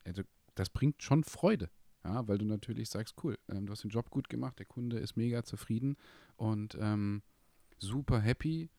[0.06, 0.24] also
[0.56, 1.70] das bringt schon Freude.
[2.04, 4.98] Ja, weil du natürlich sagst, cool, ähm, du hast den Job gut gemacht, der Kunde
[4.98, 5.98] ist mega zufrieden
[6.36, 7.22] und ähm,
[7.78, 8.70] super happy.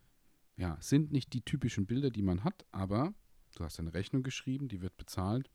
[0.57, 3.15] Ja, sind nicht die typischen Bilder, die man hat, aber
[3.55, 5.49] du hast eine Rechnung geschrieben, die wird bezahlt.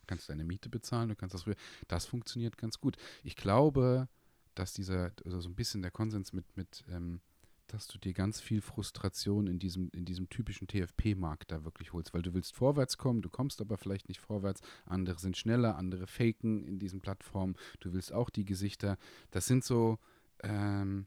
[0.00, 1.44] Du kannst deine Miete bezahlen, du kannst das
[1.88, 2.96] Das funktioniert ganz gut.
[3.22, 4.08] Ich glaube,
[4.54, 7.20] dass dieser, also so ein bisschen der Konsens mit, mit ähm,
[7.74, 12.14] dass du dir ganz viel Frustration in diesem, in diesem typischen TFP-Markt da wirklich holst,
[12.14, 16.06] weil du willst vorwärts kommen, du kommst aber vielleicht nicht vorwärts, andere sind schneller, andere
[16.06, 18.96] faken in diesen Plattformen, du willst auch die Gesichter.
[19.32, 19.98] Das sind so,
[20.44, 21.06] ähm,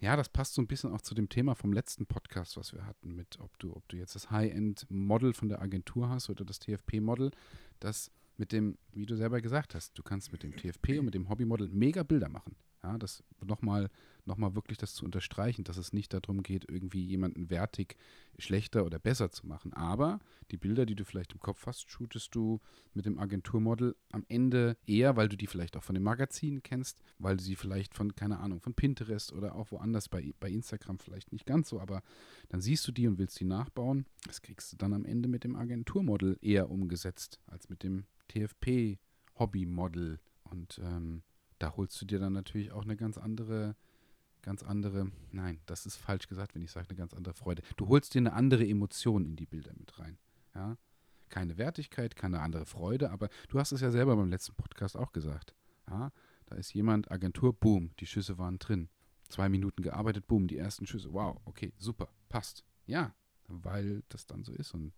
[0.00, 2.84] ja, das passt so ein bisschen auch zu dem Thema vom letzten Podcast, was wir
[2.84, 6.58] hatten, mit ob du, ob du jetzt das High-End-Model von der Agentur hast oder das
[6.58, 7.30] TFP-Model,
[7.78, 11.14] das mit dem, wie du selber gesagt hast, du kannst mit dem TFP und mit
[11.14, 12.56] dem Hobby-Model mega Bilder machen.
[12.82, 13.90] Ja, das nochmal
[14.28, 17.96] nochmal wirklich das zu unterstreichen, dass es nicht darum geht, irgendwie jemanden wertig
[18.38, 19.72] schlechter oder besser zu machen.
[19.72, 20.20] Aber
[20.52, 22.60] die Bilder, die du vielleicht im Kopf hast, shootest du
[22.94, 27.02] mit dem Agenturmodel am Ende eher, weil du die vielleicht auch von den Magazinen kennst,
[27.18, 31.00] weil du sie vielleicht von, keine Ahnung, von Pinterest oder auch woanders bei, bei Instagram
[31.00, 32.02] vielleicht nicht ganz so, aber
[32.48, 34.06] dann siehst du die und willst die nachbauen.
[34.26, 40.20] Das kriegst du dann am Ende mit dem Agenturmodel eher umgesetzt als mit dem TFP-Hobbymodel.
[40.44, 41.22] Und ähm,
[41.58, 43.76] da holst du dir dann natürlich auch eine ganz andere
[44.42, 47.62] ganz andere, nein, das ist falsch gesagt, wenn ich sage, eine ganz andere Freude.
[47.76, 50.16] Du holst dir eine andere Emotion in die Bilder mit rein.
[50.54, 50.76] Ja?
[51.28, 55.12] Keine Wertigkeit, keine andere Freude, aber du hast es ja selber beim letzten Podcast auch
[55.12, 55.54] gesagt.
[55.90, 56.12] Ja?
[56.46, 58.88] Da ist jemand, Agentur, boom, die Schüsse waren drin.
[59.28, 61.12] Zwei Minuten gearbeitet, boom, die ersten Schüsse.
[61.12, 62.64] Wow, okay, super, passt.
[62.86, 63.14] Ja,
[63.46, 64.72] weil das dann so ist.
[64.72, 64.94] Und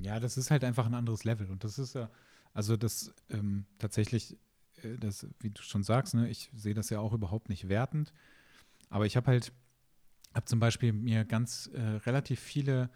[0.00, 1.50] ja, das ist halt einfach ein anderes Level.
[1.50, 2.08] Und das ist ja,
[2.52, 4.38] also das ähm, tatsächlich,
[5.00, 8.12] das, wie du schon sagst, ne, ich sehe das ja auch überhaupt nicht wertend.
[8.90, 9.52] Aber ich habe halt,
[10.34, 12.90] habe zum Beispiel mir ganz äh, relativ viele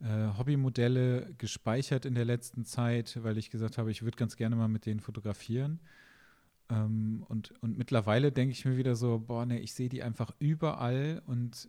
[0.00, 4.56] äh, Hobbymodelle gespeichert in der letzten Zeit, weil ich gesagt habe, ich würde ganz gerne
[4.56, 5.80] mal mit denen fotografieren.
[6.70, 10.32] Ähm, und, und mittlerweile denke ich mir wieder so, boah, ne, ich sehe die einfach
[10.38, 11.68] überall und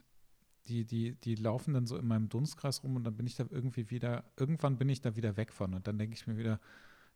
[0.68, 3.46] die, die, die laufen dann so in meinem Dunstkreis rum und dann bin ich da
[3.50, 6.60] irgendwie wieder, irgendwann bin ich da wieder weg von und dann denke ich mir wieder,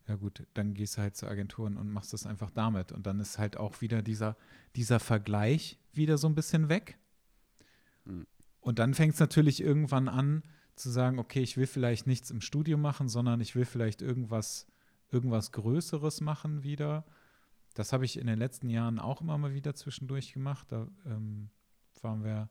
[0.08, 2.92] ja gut, dann gehst du halt zu Agenturen und machst das einfach damit.
[2.92, 4.36] Und dann ist halt auch wieder dieser,
[4.76, 6.98] dieser Vergleich wieder so ein bisschen weg.
[8.04, 8.26] Mhm.
[8.60, 10.42] Und dann fängt es natürlich irgendwann an
[10.76, 14.66] zu sagen, okay, ich will vielleicht nichts im Studio machen, sondern ich will vielleicht irgendwas,
[15.10, 17.04] irgendwas Größeres machen wieder.
[17.74, 20.66] Das habe ich in den letzten Jahren auch immer mal wieder zwischendurch gemacht.
[20.70, 21.50] Da ähm,
[22.02, 22.48] waren wir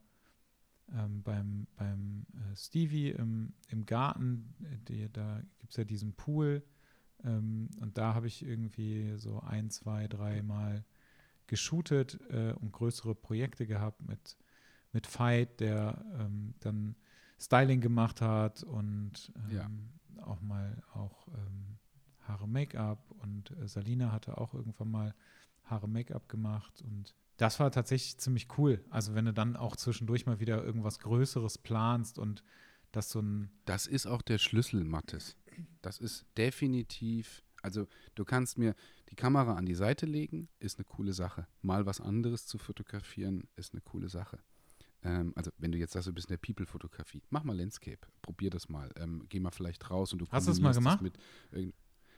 [0.93, 4.55] ähm, beim, beim äh, Stevie im, im Garten.
[4.87, 6.63] Die, da gibt es ja diesen Pool
[7.23, 10.83] ähm, und da habe ich irgendwie so ein, zwei, drei Mal
[11.47, 14.37] geshootet äh, und größere Projekte gehabt mit,
[14.91, 16.95] mit Fight, der ähm, dann
[17.39, 20.25] Styling gemacht hat und ähm, ja.
[20.25, 21.77] auch mal auch ähm,
[22.21, 25.15] Haare Make-up und äh, Salina hatte auch irgendwann mal
[25.63, 28.83] Haare Make-up gemacht und das war tatsächlich ziemlich cool.
[28.89, 32.43] Also wenn du dann auch zwischendurch mal wieder irgendwas Größeres planst und
[32.91, 35.35] das so ein Das ist auch der Schlüssel, Mattes.
[35.81, 38.75] Das ist definitiv, also du kannst mir
[39.09, 41.47] die Kamera an die Seite legen, ist eine coole Sache.
[41.61, 44.39] Mal was anderes zu fotografieren, ist eine coole Sache.
[45.03, 48.49] Ähm, also wenn du jetzt sagst, du bist in der People-Fotografie, mach mal Landscape, probier
[48.49, 48.91] das mal.
[48.97, 51.01] Ähm, geh mal vielleicht raus und du Hast du das mal gemacht?
[51.01, 51.17] Mit,
[51.51, 51.71] äh,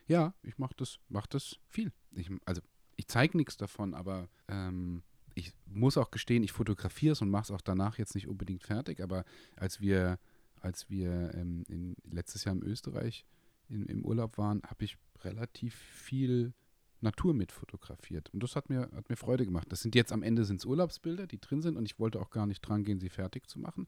[0.07, 1.91] ja, ich mach das, mach das viel.
[2.11, 2.61] Ich, also
[2.95, 5.03] ich zeige nichts davon, aber ähm,
[5.35, 8.63] ich muss auch gestehen, ich fotografiere es und mache es auch danach jetzt nicht unbedingt
[8.63, 9.23] fertig, aber
[9.55, 10.17] als wir
[10.61, 13.25] als wir ähm, in, letztes Jahr in Österreich
[13.69, 16.53] in, im Urlaub waren, habe ich relativ viel
[17.01, 18.29] Natur mit fotografiert.
[18.33, 19.67] Und das hat mir, hat mir Freude gemacht.
[19.71, 22.47] Das sind jetzt am Ende sind's Urlaubsbilder, die drin sind und ich wollte auch gar
[22.47, 23.87] nicht dran gehen, sie fertig zu machen.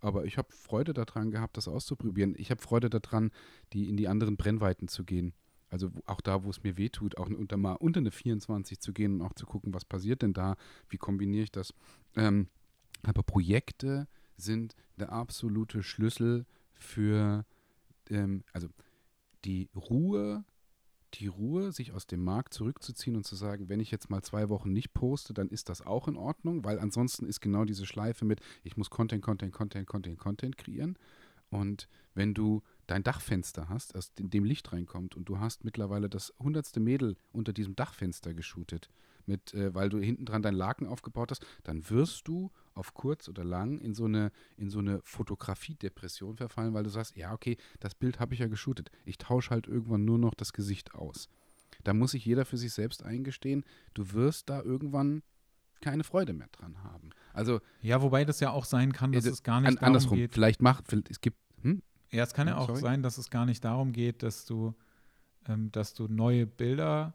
[0.00, 2.34] Aber ich habe Freude daran gehabt, das auszuprobieren.
[2.36, 3.30] Ich habe Freude daran,
[3.72, 5.32] die in die anderen Brennweiten zu gehen.
[5.68, 8.92] Also auch da, wo es mir weh tut, auch unter mal unter eine 24 zu
[8.92, 10.56] gehen und auch zu gucken, was passiert denn da,
[10.88, 11.74] wie kombiniere ich das.
[12.14, 12.48] Ähm,
[13.02, 17.44] aber Projekte sind der absolute Schlüssel für,
[18.10, 18.68] ähm, also
[19.44, 20.44] die Ruhe,
[21.14, 24.48] die Ruhe, sich aus dem Markt zurückzuziehen und zu sagen, wenn ich jetzt mal zwei
[24.48, 28.24] Wochen nicht poste, dann ist das auch in Ordnung, weil ansonsten ist genau diese Schleife
[28.24, 30.98] mit, ich muss Content, Content, Content, Content, Content kreieren.
[31.48, 36.32] Und wenn du dein Dachfenster hast, aus dem Licht reinkommt und du hast mittlerweile das
[36.38, 38.88] hundertste Mädel unter diesem Dachfenster geshootet,
[39.26, 43.28] mit, äh, weil du hinten dran dein Laken aufgebaut hast, dann wirst du auf kurz
[43.28, 47.56] oder lang in so eine, in so eine Fotografie-Depression verfallen, weil du sagst, ja, okay,
[47.80, 48.90] das Bild habe ich ja geshootet.
[49.04, 51.28] Ich tausche halt irgendwann nur noch das Gesicht aus.
[51.84, 55.22] Da muss sich jeder für sich selbst eingestehen, du wirst da irgendwann
[55.80, 57.10] keine Freude mehr dran haben.
[57.32, 59.86] Also ja, wobei das ja auch sein kann, dass äh, es gar nicht an, darum
[59.88, 60.16] andersrum.
[60.18, 60.32] geht.
[60.32, 61.82] Vielleicht macht, es gibt, hm?
[62.10, 62.80] Ja, es kann ja Ja, auch sorry.
[62.80, 64.74] sein, dass es gar nicht darum geht, dass du,
[65.46, 67.14] ähm, dass du neue Bilder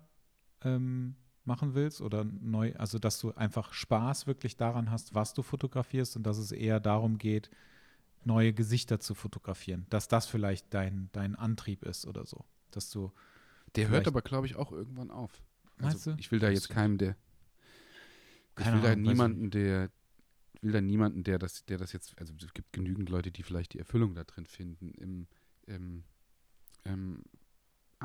[0.63, 5.41] ähm, machen willst oder neu, also dass du einfach Spaß wirklich daran hast, was du
[5.41, 7.49] fotografierst und dass es eher darum geht,
[8.23, 9.85] neue Gesichter zu fotografieren.
[9.89, 12.45] Dass das vielleicht dein, dein Antrieb ist oder so.
[12.69, 13.11] Dass du,
[13.75, 15.41] Der hört aber, glaube ich, auch irgendwann auf.
[15.77, 16.17] Meinst Also, du?
[16.19, 17.15] ich will da jetzt keinem, der.
[18.59, 19.89] Ich will da Ahnung, ich niemanden, der.
[20.61, 22.13] Will da niemanden, der das, der das jetzt.
[22.19, 24.91] Also es gibt genügend Leute, die vielleicht die Erfüllung da drin finden.
[24.91, 25.27] Im,
[25.65, 26.03] im,
[26.85, 27.23] ähm,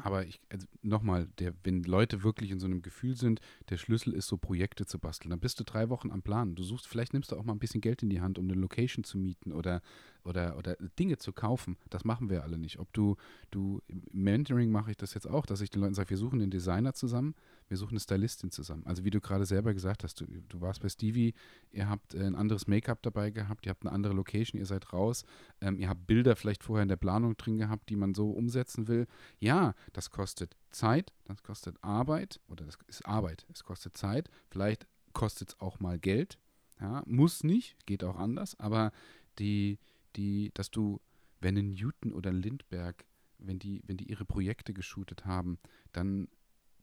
[0.02, 1.28] aber ich, also nochmal,
[1.62, 5.30] wenn Leute wirklich in so einem Gefühl sind, der Schlüssel ist so Projekte zu basteln,
[5.30, 6.54] dann bist du drei Wochen am Planen.
[6.54, 8.54] Du suchst, vielleicht nimmst du auch mal ein bisschen Geld in die Hand, um eine
[8.54, 9.80] Location zu mieten oder,
[10.24, 11.78] oder, oder Dinge zu kaufen.
[11.88, 12.78] Das machen wir alle nicht.
[12.78, 13.16] Ob du,
[13.50, 13.80] du,
[14.12, 16.92] Mentoring mache ich das jetzt auch, dass ich den Leuten sage, wir suchen einen Designer
[16.92, 17.34] zusammen,
[17.68, 18.86] wir suchen eine Stylistin zusammen.
[18.86, 21.34] Also wie du gerade selber gesagt hast, du, du warst bei Stevie,
[21.72, 24.92] ihr habt äh, ein anderes Make-up dabei gehabt, ihr habt eine andere Location, ihr seid
[24.92, 25.24] raus,
[25.60, 28.88] ähm, ihr habt Bilder vielleicht vorher in der Planung drin gehabt, die man so umsetzen
[28.88, 29.06] will.
[29.38, 34.86] Ja, das kostet Zeit, das kostet Arbeit, oder das ist Arbeit, es kostet Zeit, vielleicht
[35.12, 36.38] kostet es auch mal Geld.
[36.80, 38.92] Ja, muss nicht, geht auch anders, aber
[39.38, 39.78] die,
[40.14, 41.00] die, dass du,
[41.40, 43.06] wenn ein Newton oder Lindberg,
[43.38, 45.58] wenn die, wenn die ihre Projekte geshootet haben,
[45.92, 46.28] dann,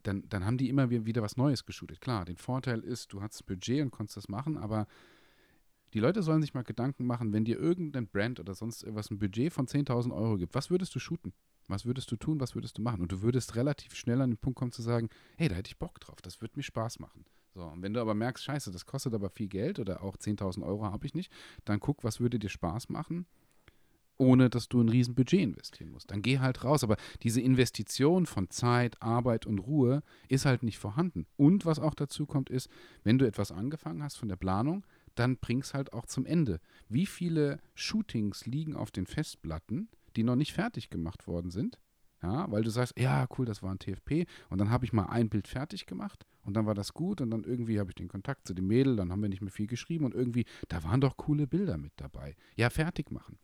[0.04, 2.02] dann, dann haben die immer wi- wieder was Neues geshootet.
[2.02, 4.88] Klar, den Vorteil ist, du hast das Budget und konntest das machen, aber
[5.94, 9.20] die Leute sollen sich mal Gedanken machen, wenn dir irgendein Brand oder sonst irgendwas ein
[9.20, 11.34] Budget von 10.000 Euro gibt, was würdest du shooten?
[11.68, 12.40] Was würdest du tun?
[12.40, 13.02] Was würdest du machen?
[13.02, 15.78] Und du würdest relativ schnell an den Punkt kommen zu sagen, hey, da hätte ich
[15.78, 17.26] Bock drauf, das würde mir Spaß machen.
[17.54, 20.64] So, und wenn du aber merkst, scheiße, das kostet aber viel Geld oder auch 10.000
[20.66, 21.32] Euro habe ich nicht,
[21.66, 23.28] dann guck, was würde dir Spaß machen,
[24.18, 26.12] ohne dass du ein riesen Budget investieren musst.
[26.12, 26.84] Dann geh halt raus.
[26.84, 31.26] Aber diese Investition von Zeit, Arbeit und Ruhe ist halt nicht vorhanden.
[31.36, 32.70] Und was auch dazu kommt, ist,
[33.04, 36.60] wenn du etwas angefangen hast von der Planung, dann bring's halt auch zum Ende.
[36.90, 41.80] Wie viele Shootings liegen auf den Festplatten, die noch nicht fertig gemacht worden sind?
[42.22, 45.08] Ja, weil du sagst, ja, cool, das war ein TFP und dann habe ich mal
[45.08, 48.08] ein Bild fertig gemacht und dann war das gut und dann irgendwie habe ich den
[48.08, 51.02] Kontakt zu dem Mädel, dann haben wir nicht mehr viel geschrieben und irgendwie, da waren
[51.02, 52.38] doch coole Bilder mit dabei.
[52.56, 53.38] Ja, fertig machen.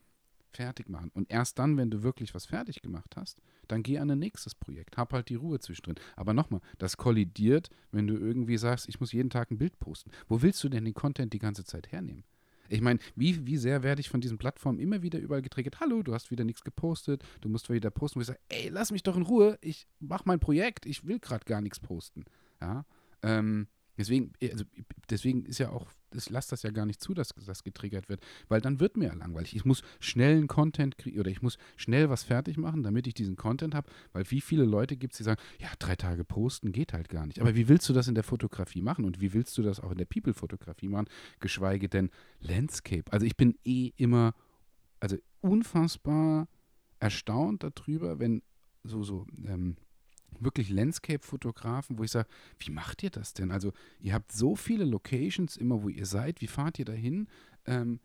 [0.51, 1.12] Fertig machen.
[1.13, 4.55] Und erst dann, wenn du wirklich was fertig gemacht hast, dann geh an ein nächstes
[4.55, 4.97] Projekt.
[4.97, 5.95] Hab halt die Ruhe zwischendrin.
[6.15, 10.12] Aber nochmal, das kollidiert, wenn du irgendwie sagst, ich muss jeden Tag ein Bild posten.
[10.27, 12.23] Wo willst du denn den Content die ganze Zeit hernehmen?
[12.69, 15.79] Ich meine, wie, wie sehr werde ich von diesen Plattformen immer wieder überall getriggert?
[15.79, 18.17] Hallo, du hast wieder nichts gepostet, du musst wieder posten.
[18.17, 21.19] Wo ich sage, ey, lass mich doch in Ruhe, ich mach mein Projekt, ich will
[21.19, 22.25] gerade gar nichts posten.
[22.62, 22.85] Ja,
[23.23, 23.67] ähm,
[23.99, 24.63] deswegen, also,
[25.09, 28.21] deswegen ist ja auch, ich lasse das ja gar nicht zu, dass das getriggert wird,
[28.47, 29.55] weil dann wird mir ja langweilig.
[29.55, 33.35] Ich muss schnellen Content kriegen oder ich muss schnell was fertig machen, damit ich diesen
[33.35, 36.93] Content habe, weil wie viele Leute gibt es, die sagen, ja, drei Tage posten geht
[36.93, 37.39] halt gar nicht.
[37.39, 39.91] Aber wie willst du das in der Fotografie machen und wie willst du das auch
[39.91, 41.07] in der People-Fotografie machen,
[41.39, 42.09] geschweige denn
[42.39, 43.12] Landscape?
[43.12, 44.33] Also ich bin eh immer,
[44.99, 46.47] also unfassbar
[46.99, 48.41] erstaunt darüber, wenn
[48.83, 49.75] so, so, ähm,
[50.39, 53.51] wirklich Landscape-Fotografen, wo ich sage, wie macht ihr das denn?
[53.51, 57.27] Also ihr habt so viele Locations immer, wo ihr seid, wie fahrt ihr dahin?
[57.65, 57.99] Ähm,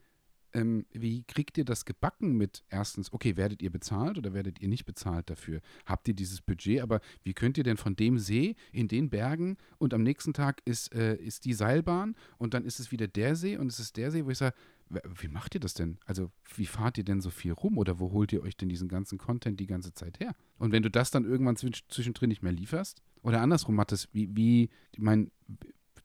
[0.55, 4.69] ähm, wie kriegt ihr das gebacken mit erstens, okay, werdet ihr bezahlt oder werdet ihr
[4.69, 5.61] nicht bezahlt dafür?
[5.85, 9.57] Habt ihr dieses Budget, aber wie könnt ihr denn von dem See in den Bergen
[9.79, 13.35] und am nächsten Tag ist, äh, ist die Seilbahn und dann ist es wieder der
[13.35, 14.55] See und es ist der See, wo ich sage,
[14.89, 15.99] wie macht ihr das denn?
[16.05, 18.89] Also wie fahrt ihr denn so viel rum oder wo holt ihr euch denn diesen
[18.89, 20.35] ganzen Content die ganze Zeit her?
[20.59, 24.35] Und wenn du das dann irgendwann zwisch zwischendrin nicht mehr lieferst oder andersrum, Mathis, wie,
[24.37, 25.31] wie ich meine,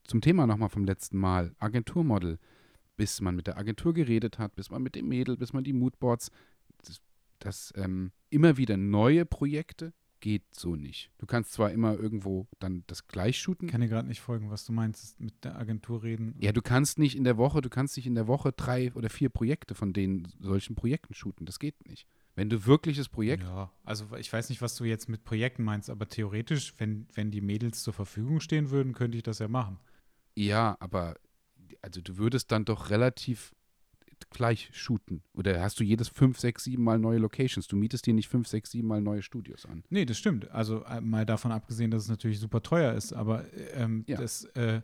[0.06, 2.40] zum Thema nochmal vom letzten Mal, Agenturmodel,
[2.98, 5.74] bis man mit der Agentur geredet hat, bis man mit dem Mädel, bis man die
[5.74, 6.32] Moodboards,
[6.84, 7.02] das,
[7.40, 11.12] das ähm, immer wieder neue Projekte geht so nicht.
[11.18, 13.70] Du kannst zwar immer irgendwo dann das gleich shooten.
[13.70, 16.36] kann dir gerade nicht folgen, was du meinst, mit der Agentur reden.
[16.40, 19.10] Ja, du kannst nicht in der Woche, du kannst nicht in der Woche drei oder
[19.10, 21.46] vier Projekte von den solchen Projekten shooten.
[21.46, 22.08] Das geht nicht.
[22.36, 23.44] Wenn du wirkliches Projekt.
[23.44, 27.32] Ja, also ich weiß nicht, was du jetzt mit Projekten meinst, aber theoretisch, wenn, wenn
[27.32, 29.78] die Mädels zur Verfügung stehen würden, könnte ich das ja machen.
[30.36, 31.16] Ja, aber
[31.82, 33.54] also du würdest dann doch relativ
[34.30, 35.24] gleich shooten.
[35.34, 37.68] Oder hast du jedes fünf, sechs, sieben Mal neue Locations?
[37.68, 39.84] Du mietest dir nicht fünf, sechs, sieben Mal neue Studios an.
[39.90, 40.50] Nee, das stimmt.
[40.52, 44.18] Also äh, mal davon abgesehen, dass es natürlich super teuer ist, aber ähm, Ja.
[44.18, 44.82] das, äh,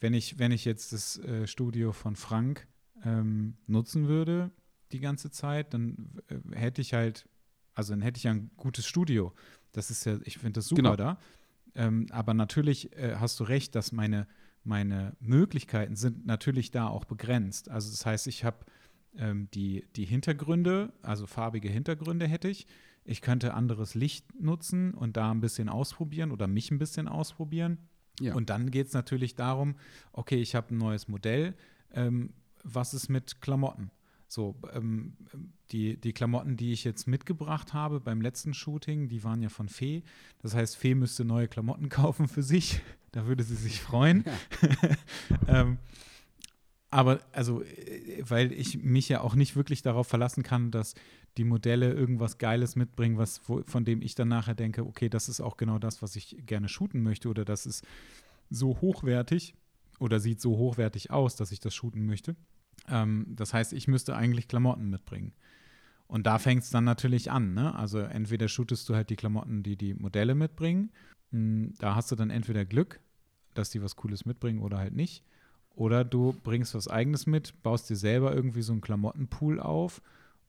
[0.00, 2.66] wenn, ich, wenn ich jetzt das äh, Studio von Frank
[3.04, 4.50] ähm, nutzen würde
[4.92, 7.28] die ganze Zeit, dann äh, hätte ich halt,
[7.74, 9.32] also dann hätte ich ja ein gutes Studio.
[9.72, 10.96] Das ist ja, ich finde das super Genau.
[10.96, 11.18] da.
[11.74, 14.26] Ähm, aber natürlich äh, hast du recht, dass meine,
[14.64, 17.70] meine Möglichkeiten sind natürlich da auch begrenzt.
[17.70, 18.64] Also das heißt, ich habe
[19.18, 22.66] ähm, die, die Hintergründe, also farbige Hintergründe hätte ich.
[23.04, 27.78] Ich könnte anderes Licht nutzen und da ein bisschen ausprobieren oder mich ein bisschen ausprobieren.
[28.20, 28.34] Ja.
[28.34, 29.76] Und dann geht es natürlich darum,
[30.12, 31.54] okay, ich habe ein neues Modell.
[31.92, 33.90] Ähm, was ist mit Klamotten?
[34.30, 35.16] So, ähm,
[35.70, 39.70] die, die Klamotten, die ich jetzt mitgebracht habe beim letzten Shooting, die waren ja von
[39.70, 40.02] Fee.
[40.42, 42.82] Das heißt, Fee müsste neue Klamotten kaufen für sich.
[43.12, 44.24] Da würde sie sich freuen.
[45.48, 45.78] ähm,
[46.90, 50.94] aber also, äh, weil ich mich ja auch nicht wirklich darauf verlassen kann, dass
[51.36, 55.28] die Modelle irgendwas Geiles mitbringen, was, wo, von dem ich dann nachher denke, okay, das
[55.28, 57.86] ist auch genau das, was ich gerne shooten möchte oder das ist
[58.50, 59.54] so hochwertig
[60.00, 62.36] oder sieht so hochwertig aus, dass ich das shooten möchte.
[62.88, 65.32] Ähm, das heißt, ich müsste eigentlich Klamotten mitbringen.
[66.06, 67.52] Und da fängt es dann natürlich an.
[67.52, 67.74] Ne?
[67.74, 70.90] Also entweder shootest du halt die Klamotten, die die Modelle mitbringen.
[71.30, 73.00] Mm, Da hast du dann entweder Glück,
[73.54, 75.22] dass die was Cooles mitbringen oder halt nicht.
[75.78, 80.02] Oder du bringst was Eigenes mit, baust dir selber irgendwie so einen Klamottenpool auf.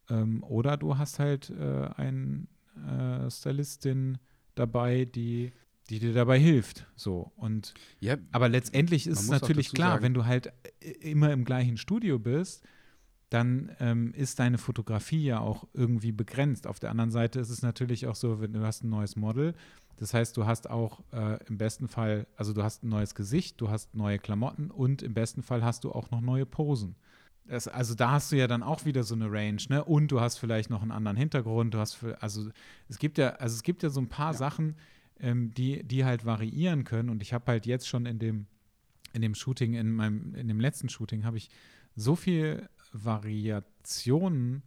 [0.10, 4.18] Ähm, oder du hast halt äh, einen äh, Stylistin
[4.56, 5.52] dabei, die,
[5.92, 6.88] die dir dabei hilft.
[6.96, 7.32] So.
[7.36, 10.48] Und ja, aber letztendlich ist es natürlich klar, sagen- wenn du halt
[10.82, 12.64] äh, immer im gleichen Studio bist,
[13.30, 16.66] dann ähm, ist deine Fotografie ja auch irgendwie begrenzt.
[16.66, 19.54] Auf der anderen Seite ist es natürlich auch so, wenn du hast ein neues Model,
[20.00, 23.60] das heißt, du hast auch äh, im besten Fall, also du hast ein neues Gesicht,
[23.60, 26.96] du hast neue Klamotten und im besten Fall hast du auch noch neue Posen.
[27.46, 29.84] Das, also da hast du ja dann auch wieder so eine Range, ne?
[29.84, 31.74] Und du hast vielleicht noch einen anderen Hintergrund.
[31.74, 32.50] Du hast für, also
[32.88, 34.76] es gibt ja, also es gibt ja so ein paar Sachen,
[35.20, 37.10] ähm, die, die halt variieren können.
[37.10, 38.46] Und ich habe halt jetzt schon in dem,
[39.12, 41.50] in dem Shooting, in meinem, in dem letzten Shooting, habe ich
[41.96, 44.64] so viel Variationen,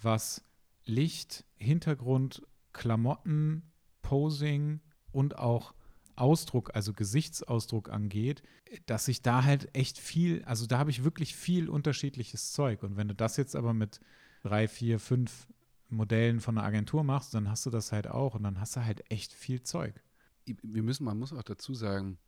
[0.00, 0.44] was
[0.84, 3.62] Licht, Hintergrund, Klamotten,
[4.02, 4.80] Posing
[5.12, 5.74] und auch
[6.16, 8.42] Ausdruck, also Gesichtsausdruck angeht,
[8.86, 12.82] dass ich da halt echt viel, also da habe ich wirklich viel unterschiedliches Zeug.
[12.82, 14.00] Und wenn du das jetzt aber mit
[14.42, 15.46] drei, vier, fünf
[15.88, 18.84] Modellen von einer Agentur machst, dann hast du das halt auch und dann hast du
[18.84, 20.02] halt echt viel Zeug.
[20.44, 22.18] wir müssen, man muss auch dazu sagen,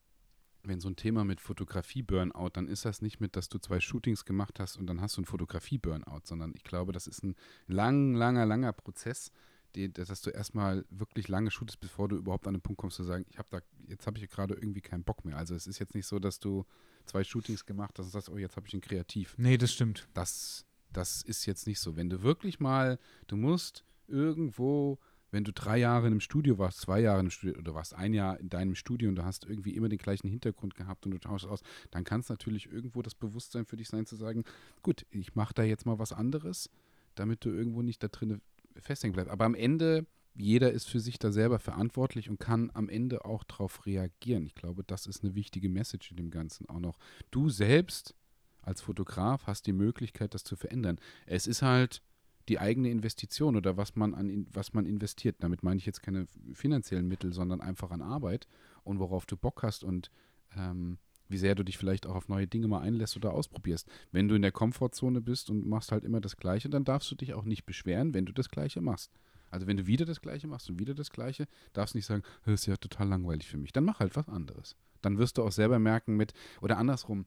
[0.62, 4.24] wenn so ein Thema mit Fotografie-Burnout, dann ist das nicht mit, dass du zwei Shootings
[4.24, 7.34] gemacht hast und dann hast du ein Fotografie-Burnout, sondern ich glaube, das ist ein
[7.66, 9.32] lang, langer, langer Prozess,
[9.74, 13.04] die, dass du erstmal wirklich lange shootest, bevor du überhaupt an den Punkt kommst zu
[13.04, 15.36] sagen, ich habe da, jetzt habe ich gerade irgendwie keinen Bock mehr.
[15.36, 16.64] Also es ist jetzt nicht so, dass du
[17.06, 19.34] zwei Shootings gemacht hast und sagst, oh, jetzt habe ich einen Kreativ.
[19.38, 20.08] Nee, das stimmt.
[20.14, 21.96] Das, das ist jetzt nicht so.
[21.96, 24.98] Wenn du wirklich mal, du musst irgendwo,
[25.30, 28.12] wenn du drei Jahre in einem Studio warst, zwei Jahre im Studio oder warst ein
[28.12, 31.18] Jahr in deinem Studio und du hast irgendwie immer den gleichen Hintergrund gehabt und du
[31.18, 34.44] tauschst aus, dann kann es natürlich irgendwo das Bewusstsein für dich sein zu sagen,
[34.82, 36.70] gut, ich mache da jetzt mal was anderes,
[37.14, 38.40] damit du irgendwo nicht da drin
[38.76, 39.30] festhängen bleibst.
[39.30, 43.44] Aber am Ende, jeder ist für sich da selber verantwortlich und kann am Ende auch
[43.44, 44.46] darauf reagieren.
[44.46, 46.98] Ich glaube, das ist eine wichtige Message in dem Ganzen auch noch.
[47.30, 48.14] Du selbst
[48.62, 50.98] als Fotograf hast die Möglichkeit, das zu verändern.
[51.26, 52.02] Es ist halt
[52.48, 55.36] die eigene Investition oder was man an was man investiert.
[55.40, 58.46] Damit meine ich jetzt keine finanziellen Mittel, sondern einfach an Arbeit
[58.82, 60.10] und worauf du Bock hast und
[60.56, 60.98] ähm,
[61.30, 63.88] wie sehr du dich vielleicht auch auf neue Dinge mal einlässt oder ausprobierst.
[64.12, 67.14] Wenn du in der Komfortzone bist und machst halt immer das Gleiche, dann darfst du
[67.14, 69.10] dich auch nicht beschweren, wenn du das Gleiche machst.
[69.50, 72.22] Also wenn du wieder das Gleiche machst und wieder das Gleiche, darfst du nicht sagen,
[72.44, 73.72] das ist ja total langweilig für mich.
[73.72, 74.76] Dann mach halt was anderes.
[75.02, 77.26] Dann wirst du auch selber merken mit, oder andersrum,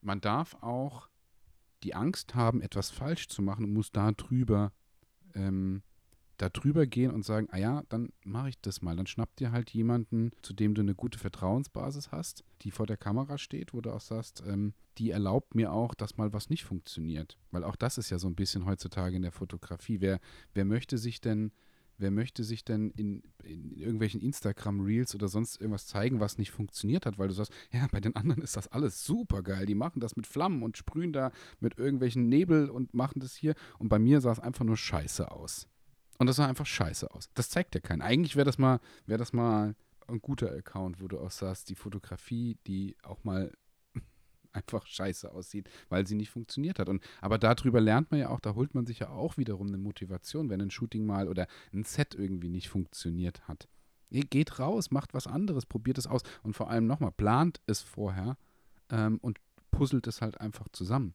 [0.00, 1.08] man darf auch
[1.82, 4.72] die Angst haben, etwas falsch zu machen und muss da drüber,
[5.34, 5.82] ähm,
[6.38, 8.96] da drüber gehen und sagen, ah ja, dann mache ich das mal.
[8.96, 12.96] Dann schnapp dir halt jemanden, zu dem du eine gute Vertrauensbasis hast, die vor der
[12.96, 16.64] Kamera steht, wo du auch sagst, ähm, die erlaubt mir auch, dass mal was nicht
[16.64, 17.36] funktioniert.
[17.50, 20.00] Weil auch das ist ja so ein bisschen heutzutage in der Fotografie.
[20.00, 20.20] Wer,
[20.54, 21.50] wer möchte sich denn,
[21.98, 27.04] wer möchte sich denn in, in irgendwelchen Instagram-Reels oder sonst irgendwas zeigen, was nicht funktioniert
[27.04, 29.66] hat, weil du sagst, ja, bei den anderen ist das alles super geil.
[29.66, 33.54] Die machen das mit Flammen und sprühen da mit irgendwelchen Nebel und machen das hier.
[33.78, 35.66] Und bei mir sah es einfach nur scheiße aus.
[36.18, 37.30] Und das sah einfach scheiße aus.
[37.34, 38.02] Das zeigt ja keinen.
[38.02, 39.74] Eigentlich wäre das mal, wäre das mal
[40.08, 43.52] ein guter Account, wo du auch sagst, die Fotografie, die auch mal
[44.52, 46.88] einfach scheiße aussieht, weil sie nicht funktioniert hat.
[46.88, 49.78] Und, aber darüber lernt man ja auch, da holt man sich ja auch wiederum eine
[49.78, 53.68] Motivation, wenn ein Shooting mal oder ein Set irgendwie nicht funktioniert hat.
[54.10, 57.82] Ihr geht raus, macht was anderes, probiert es aus und vor allem nochmal, plant es
[57.82, 58.38] vorher
[58.90, 59.38] ähm, und
[59.70, 61.14] puzzelt es halt einfach zusammen.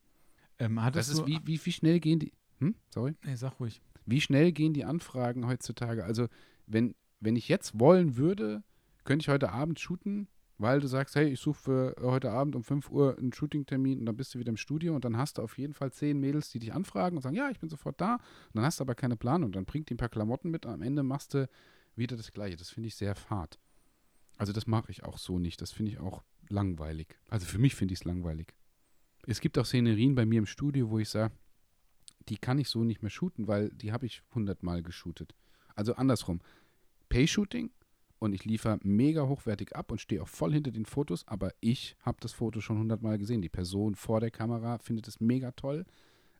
[0.59, 2.31] Ähm, das ist wie, wie, wie schnell gehen die.
[2.59, 2.75] Hm?
[2.93, 3.15] Sorry?
[3.23, 3.81] Nee, sag ruhig.
[4.05, 6.03] Wie schnell gehen die Anfragen heutzutage?
[6.03, 6.27] Also,
[6.67, 8.63] wenn, wenn ich jetzt wollen würde,
[9.03, 10.27] könnte ich heute Abend shooten,
[10.57, 14.05] weil du sagst, hey, ich suche für heute Abend um 5 Uhr einen Shooting-Termin und
[14.05, 16.51] dann bist du wieder im Studio und dann hast du auf jeden Fall zehn Mädels,
[16.51, 18.15] die dich anfragen und sagen, ja, ich bin sofort da.
[18.15, 19.51] Und dann hast du aber keine Planung.
[19.51, 21.49] Dann bringt die ein paar Klamotten mit und am Ende machst du
[21.95, 22.57] wieder das Gleiche.
[22.57, 23.59] Das finde ich sehr fad.
[24.37, 25.61] Also das mache ich auch so nicht.
[25.61, 27.19] Das finde ich auch langweilig.
[27.29, 28.53] Also für mich finde ich es langweilig.
[29.25, 31.33] Es gibt auch Szenerien bei mir im Studio, wo ich sage,
[32.29, 35.35] die kann ich so nicht mehr shooten, weil die habe ich hundertmal geshootet.
[35.75, 36.41] Also andersrum.
[37.09, 37.71] Pay-Shooting
[38.19, 41.95] und ich liefere mega hochwertig ab und stehe auch voll hinter den Fotos, aber ich
[41.99, 43.41] habe das Foto schon hundertmal gesehen.
[43.41, 45.85] Die Person vor der Kamera findet es mega toll.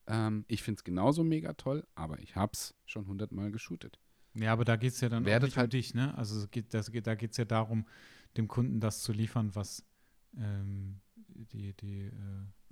[0.08, 4.00] Ähm, ich finde es genauso mega toll, aber ich habe es schon hundertmal geshootet.
[4.34, 6.18] Ja, aber da geht es ja dann Werdet auch nicht halt um dich, ne?
[6.18, 7.86] Also geht, das, da geht es ja darum,
[8.38, 9.86] dem Kunden das zu liefern, was
[10.38, 12.12] ähm, die, die äh,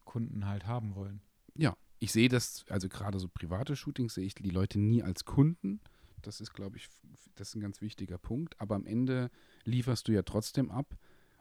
[0.05, 1.22] Kunden halt haben wollen.
[1.55, 5.24] Ja, ich sehe das, also gerade so private Shootings sehe ich die Leute nie als
[5.24, 5.80] Kunden.
[6.24, 6.89] Das ist, glaube ich,
[7.36, 8.60] das ist ein ganz wichtiger Punkt.
[8.60, 9.30] Aber am Ende
[9.66, 10.97] lieferst du ja trotzdem ab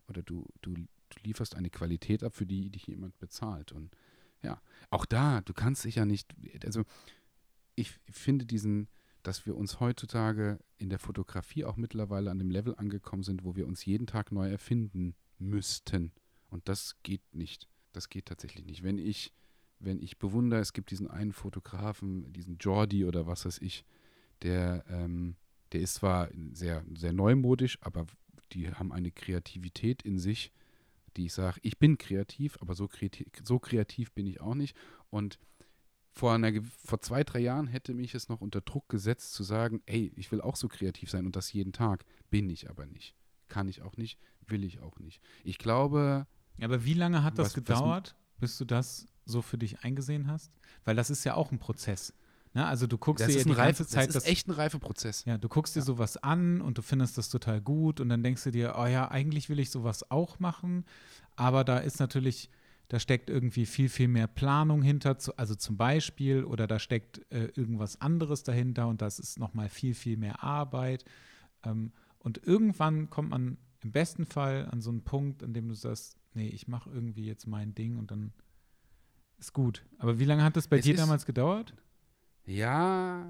[0.06, 3.72] oder du, du, du lieferst eine Qualität ab, für die dich jemand bezahlt.
[3.72, 3.96] Und
[4.42, 6.84] ja, auch da, du kannst dich ja nicht, also
[7.74, 8.88] ich finde diesen,
[9.22, 13.56] dass wir uns heutzutage in der Fotografie auch mittlerweile an dem Level angekommen sind, wo
[13.56, 16.12] wir uns jeden Tag neu erfinden müssten.
[16.50, 17.66] Und das geht nicht.
[17.92, 18.82] Das geht tatsächlich nicht.
[18.82, 19.32] Wenn ich,
[19.80, 23.84] wenn ich bewundere, es gibt diesen einen Fotografen, diesen Jordi oder was weiß ich,
[24.42, 25.36] der, ähm,
[25.72, 28.06] der ist zwar sehr, sehr neumodisch, aber
[28.52, 30.52] die haben eine Kreativität in sich,
[31.16, 34.76] die ich sage, ich bin kreativ, aber so kreativ, so kreativ bin ich auch nicht.
[35.08, 35.38] Und
[36.12, 39.82] vor, einer, vor zwei, drei Jahren hätte mich es noch unter Druck gesetzt zu sagen,
[39.86, 42.04] ey, ich will auch so kreativ sein und das jeden Tag.
[42.30, 43.14] Bin ich aber nicht.
[43.48, 45.20] Kann ich auch nicht, will ich auch nicht.
[45.44, 46.26] Ich glaube.
[46.60, 50.26] Aber wie lange hat das was, gedauert, was, bis du das so für dich eingesehen
[50.26, 50.52] hast?
[50.84, 52.12] Weil das ist ja auch ein Prozess.
[52.52, 52.66] Ne?
[52.66, 54.08] Also du guckst das dir ja die ganze Zeit.
[54.08, 55.24] Das ist echt ein Reifeprozess.
[55.24, 55.86] Ja, du guckst dir ja.
[55.86, 59.10] sowas an und du findest das total gut und dann denkst du dir, oh ja,
[59.10, 60.84] eigentlich will ich sowas auch machen,
[61.36, 62.50] aber da ist natürlich
[62.90, 67.44] da steckt irgendwie viel, viel mehr Planung hinter, also zum Beispiel, oder da steckt äh,
[67.54, 71.04] irgendwas anderes dahinter und das ist nochmal viel, viel mehr Arbeit.
[71.62, 75.74] Ähm, und irgendwann kommt man im besten Fall an so einen Punkt, an dem du
[75.74, 78.32] sagst, nee, ich mache irgendwie jetzt mein Ding und dann
[79.41, 79.84] ist gut.
[79.99, 81.74] Aber wie lange hat das bei es dir damals gedauert?
[82.47, 83.26] Ja,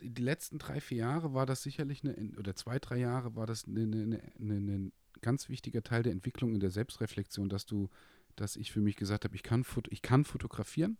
[0.00, 3.66] die letzten drei, vier Jahre war das sicherlich eine, oder zwei, drei Jahre war das
[3.66, 7.88] ein ganz wichtiger Teil der Entwicklung in der Selbstreflexion, dass du
[8.36, 10.98] dass ich für mich gesagt habe, ich kann, ich kann fotografieren.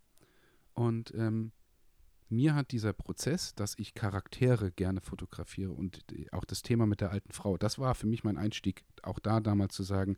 [0.75, 1.53] Und ähm,
[2.29, 7.13] mir hat dieser Prozess, dass ich Charaktere gerne fotografiere und auch das Thema mit der
[7.13, 10.17] alten Frau, das war für mich mein Einstieg, auch da damals zu sagen,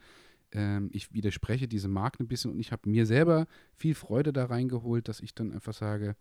[0.52, 4.46] ähm, ich widerspreche diesem Markt ein bisschen und ich habe mir selber viel Freude da
[4.46, 6.16] reingeholt, dass ich dann einfach sage,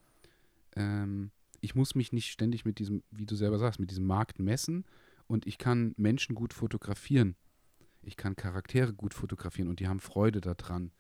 [0.76, 4.40] ähm, ich muss mich nicht ständig mit diesem, wie du selber sagst, mit diesem Markt
[4.40, 4.86] messen
[5.28, 7.36] und ich kann Menschen gut fotografieren
[8.08, 10.92] ich kann Charaktere gut fotografieren und die haben Freude daran.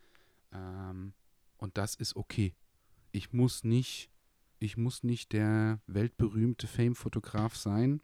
[0.51, 1.13] Ähm,
[1.57, 2.53] und das ist okay.
[3.11, 4.11] Ich muss nicht,
[4.59, 8.01] ich muss nicht der weltberühmte Fame-Fotograf sein.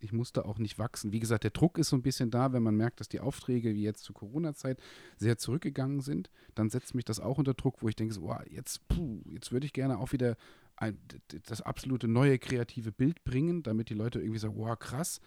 [0.00, 1.12] Ich muss da auch nicht wachsen.
[1.12, 3.74] Wie gesagt, der Druck ist so ein bisschen da, wenn man merkt, dass die Aufträge,
[3.74, 4.80] wie jetzt zur Corona-Zeit,
[5.16, 6.30] sehr zurückgegangen sind.
[6.54, 9.52] Dann setzt mich das auch unter Druck, wo ich denke, so, oh, jetzt, puh, jetzt
[9.52, 10.36] würde ich gerne auch wieder
[10.76, 10.98] ein,
[11.46, 15.20] das absolute neue kreative Bild bringen, damit die Leute irgendwie sagen, wow, krass,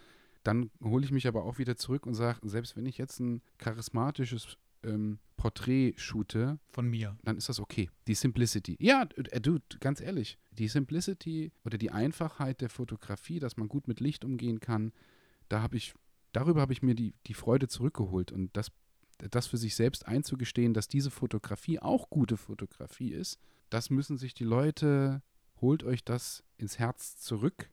[0.44, 3.42] dann hole ich mich aber auch wieder zurück und sage, selbst wenn ich jetzt ein
[3.60, 6.60] charismatisches ähm, Porträt shoote.
[6.70, 7.18] Von mir.
[7.24, 7.90] Dann ist das okay.
[8.08, 8.78] Die Simplicity.
[8.80, 13.88] Ja, äh, du, ganz ehrlich, die Simplicity oder die Einfachheit der Fotografie, dass man gut
[13.88, 14.94] mit Licht umgehen kann,
[15.50, 15.94] da habe ich,
[16.32, 18.72] darüber habe ich mir die, die Freude zurückgeholt und das,
[19.18, 24.34] das für sich selbst einzugestehen, dass diese Fotografie auch gute Fotografie ist, das müssen sich
[24.34, 25.22] die Leute,
[25.60, 27.70] holt euch das ins Herz zurück,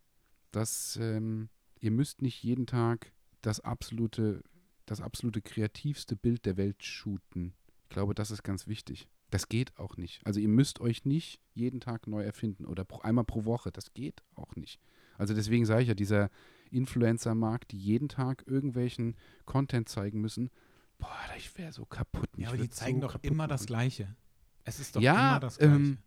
[0.51, 1.49] dass ähm,
[1.81, 4.43] ihr müsst nicht jeden Tag das absolute,
[4.91, 7.55] das absolute kreativste Bild der Welt shooten.
[7.85, 9.09] Ich glaube, das ist ganz wichtig.
[9.31, 10.21] Das geht auch nicht.
[10.27, 13.71] Also ihr müsst euch nicht jeden Tag neu erfinden oder pro, einmal pro Woche.
[13.71, 14.81] Das geht auch nicht.
[15.17, 16.29] Also deswegen sage ich ja, dieser
[16.73, 20.51] Influencer-Markt, die jeden Tag irgendwelchen Content zeigen müssen,
[20.99, 22.29] boah, ich wäre so kaputt.
[22.37, 23.51] Ja, aber die zeigen so doch immer machen.
[23.51, 24.17] das Gleiche.
[24.65, 25.75] Es ist doch ja, immer das Gleiche.
[25.75, 25.99] Ähm,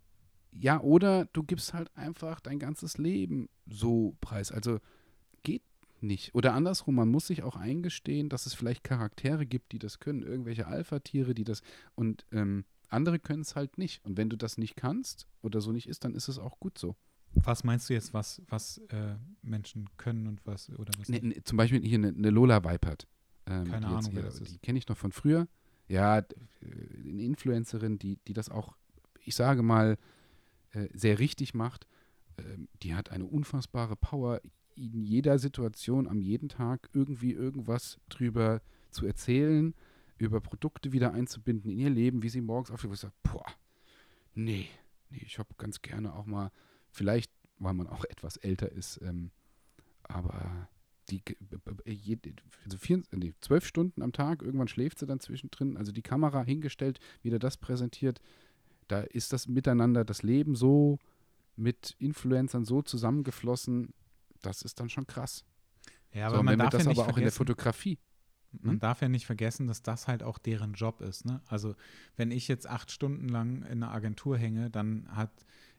[0.51, 4.51] ja, oder du gibst halt einfach dein ganzes Leben so preis.
[4.51, 4.79] Also
[6.03, 6.35] nicht.
[6.35, 10.21] Oder andersrum, man muss sich auch eingestehen, dass es vielleicht Charaktere gibt, die das können.
[10.21, 11.61] Irgendwelche Alpha-Tiere, die das.
[11.95, 14.03] Und ähm, andere können es halt nicht.
[14.05, 16.77] Und wenn du das nicht kannst oder so nicht ist, dann ist es auch gut
[16.77, 16.95] so.
[17.35, 21.43] Was meinst du jetzt, was, was äh, Menschen können und was oder was ne, ne,
[21.43, 23.07] zum Beispiel hier eine, eine Lola Weipert.
[23.47, 24.53] Ähm, Keine Ahnung, hier, wer das ist.
[24.53, 25.47] Die kenne ich noch von früher.
[25.87, 26.25] Ja, äh,
[27.03, 28.75] eine Influencerin, die, die das auch,
[29.25, 29.97] ich sage mal,
[30.71, 31.87] äh, sehr richtig macht.
[32.37, 34.41] Ähm, die hat eine unfassbare Power,
[34.75, 38.61] in jeder Situation, am jeden Tag irgendwie irgendwas drüber
[38.91, 39.73] zu erzählen,
[40.17, 43.45] über Produkte wieder einzubinden in ihr Leben, wie sie morgens aufsteht, wo ich sage, boah,
[44.35, 44.67] nee,
[45.09, 46.51] nee, ich habe ganz gerne auch mal,
[46.91, 49.31] vielleicht, weil man auch etwas älter ist, ähm,
[50.03, 50.69] aber
[51.09, 51.21] die,
[52.63, 56.43] also vier, nee, zwölf Stunden am Tag, irgendwann schläft sie dann zwischendrin, also die Kamera
[56.43, 58.21] hingestellt, wieder das präsentiert,
[58.87, 60.99] da ist das Miteinander, das Leben so
[61.55, 63.93] mit Influencern so zusammengeflossen,
[64.45, 65.45] das ist dann schon krass.
[66.13, 67.97] Ja, aber so, man darf das ja nicht aber auch in der Fotografie.
[68.61, 68.79] Man hm?
[68.79, 71.25] darf ja nicht vergessen, dass das halt auch deren Job ist.
[71.25, 71.41] Ne?
[71.47, 71.75] Also
[72.15, 75.31] wenn ich jetzt acht Stunden lang in einer Agentur hänge, dann hat,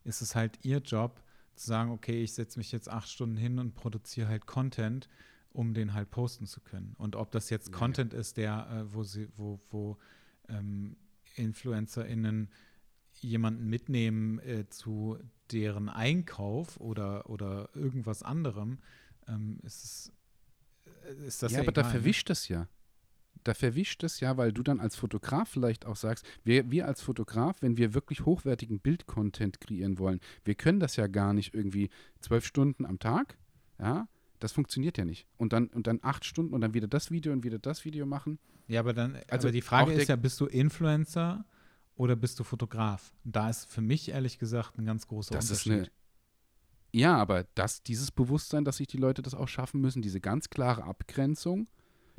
[0.02, 1.22] ist es halt ihr Job
[1.54, 5.08] zu sagen, okay, ich setze mich jetzt acht Stunden hin und produziere halt Content,
[5.52, 6.94] um den halt posten zu können.
[6.98, 8.18] Und ob das jetzt ja, Content ja.
[8.18, 9.96] ist, der, äh, wo sie, wo, wo
[10.48, 10.96] ähm,
[11.36, 12.50] InfluencerInnen
[13.24, 15.18] jemanden mitnehmen äh, zu
[15.50, 18.78] deren Einkauf oder, oder irgendwas anderem,
[19.28, 20.12] ähm, ist, es,
[21.20, 21.58] äh, ist das ja.
[21.58, 21.94] Ja, aber egal, da ne?
[21.98, 22.68] verwischt es ja.
[23.42, 27.02] Da verwischt es ja, weil du dann als Fotograf vielleicht auch sagst, wir, wir als
[27.02, 31.90] Fotograf, wenn wir wirklich hochwertigen Bildcontent kreieren wollen, wir können das ja gar nicht irgendwie
[32.20, 33.36] zwölf Stunden am Tag,
[33.78, 34.08] ja,
[34.38, 35.26] das funktioniert ja nicht.
[35.36, 38.06] Und dann, und dann acht Stunden und dann wieder das Video und wieder das Video
[38.06, 38.38] machen.
[38.66, 41.44] Ja, aber dann, also die Frage ist ja, bist du Influencer
[41.96, 43.12] oder bist du Fotograf?
[43.24, 45.72] Da ist für mich ehrlich gesagt ein ganz großer das Unterschied.
[45.72, 45.90] Ist eine,
[46.92, 50.48] ja, aber das, dieses Bewusstsein, dass sich die Leute das auch schaffen müssen, diese ganz
[50.48, 51.68] klare Abgrenzung,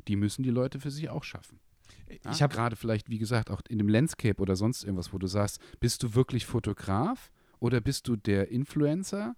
[0.06, 1.60] die müssen die Leute für sich auch schaffen.
[2.08, 5.18] Ja, ich habe gerade vielleicht, wie gesagt, auch in dem Landscape oder sonst irgendwas, wo
[5.18, 9.34] du sagst, bist du wirklich Fotograf oder bist du der Influencer,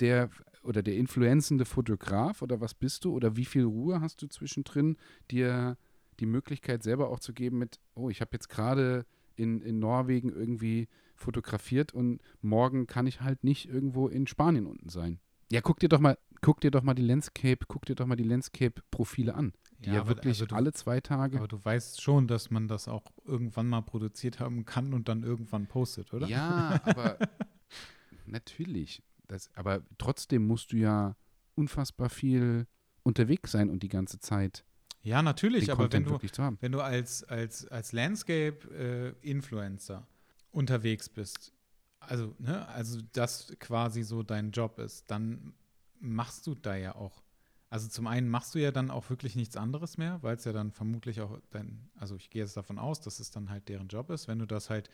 [0.00, 0.30] der
[0.62, 4.96] oder der influenzende Fotograf oder was bist du oder wie viel Ruhe hast du zwischendrin,
[5.30, 5.76] dir
[6.20, 9.06] die Möglichkeit selber auch zu geben mit, oh, ich habe jetzt gerade
[9.38, 14.88] in, in Norwegen irgendwie fotografiert und morgen kann ich halt nicht irgendwo in Spanien unten
[14.88, 15.20] sein.
[15.50, 18.16] Ja, guck dir doch mal, guck dir doch mal die Landscape, guck dir doch mal
[18.16, 19.52] die Landscape-Profile an.
[19.80, 21.38] Die ja, ja wirklich also du, alle zwei Tage.
[21.38, 25.22] Aber du weißt schon, dass man das auch irgendwann mal produziert haben kann und dann
[25.22, 26.26] irgendwann postet, oder?
[26.26, 27.18] Ja, aber
[28.26, 29.02] natürlich.
[29.26, 31.16] Das, aber trotzdem musst du ja
[31.54, 32.66] unfassbar viel
[33.02, 34.64] unterwegs sein und die ganze Zeit
[35.08, 36.18] ja, natürlich, aber wenn du,
[36.60, 41.52] wenn du als, als, als Landscape-Influencer äh, unterwegs bist,
[42.00, 45.54] also, ne, also das quasi so dein Job ist, dann
[45.98, 47.22] machst du da ja auch.
[47.70, 50.52] Also zum einen machst du ja dann auch wirklich nichts anderes mehr, weil es ja
[50.52, 53.88] dann vermutlich auch dein, also ich gehe jetzt davon aus, dass es dann halt deren
[53.88, 54.28] Job ist.
[54.28, 54.88] Wenn du das halt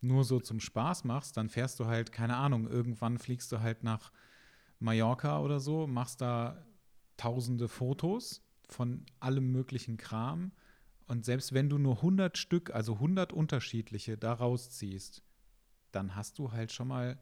[0.00, 3.84] nur so zum Spaß machst, dann fährst du halt, keine Ahnung, irgendwann fliegst du halt
[3.84, 4.12] nach
[4.78, 6.66] Mallorca oder so, machst da
[7.16, 8.42] tausende Fotos
[8.72, 10.52] von allem möglichen Kram.
[11.06, 15.22] Und selbst wenn du nur 100 Stück, also 100 unterschiedliche da rausziehst,
[15.92, 17.18] dann hast du halt schon mal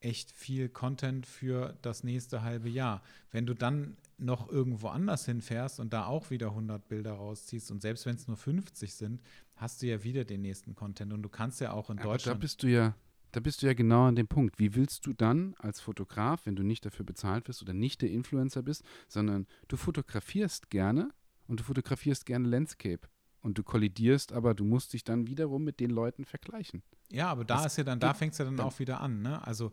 [0.00, 3.02] echt viel Content für das nächste halbe Jahr.
[3.30, 7.82] Wenn du dann noch irgendwo anders hinfährst und da auch wieder 100 Bilder rausziehst und
[7.82, 9.20] selbst wenn es nur 50 sind,
[9.54, 12.36] hast du ja wieder den nächsten Content und du kannst ja auch in Aber Deutschland.
[12.36, 12.94] Da bist du ja,
[13.36, 14.58] da bist du ja genau an dem Punkt.
[14.58, 18.10] Wie willst du dann als Fotograf, wenn du nicht dafür bezahlt wirst oder nicht der
[18.10, 21.10] Influencer bist, sondern du fotografierst gerne
[21.46, 23.06] und du fotografierst gerne Landscape
[23.42, 26.82] und du kollidierst, aber du musst dich dann wiederum mit den Leuten vergleichen.
[27.10, 29.02] Ja, aber da das ist ja dann, da fängt es ja dann, dann auch wieder
[29.02, 29.46] an, ne?
[29.46, 29.72] Also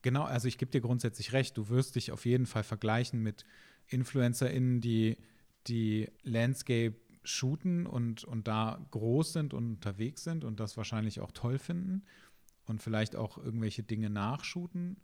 [0.00, 3.44] genau, also ich gebe dir grundsätzlich recht, du wirst dich auf jeden Fall vergleichen mit
[3.88, 5.18] InfluencerInnen, die
[5.66, 6.94] die Landscape
[7.24, 12.04] shooten und, und da groß sind und unterwegs sind und das wahrscheinlich auch toll finden
[12.66, 14.96] und vielleicht auch irgendwelche Dinge nachshooten.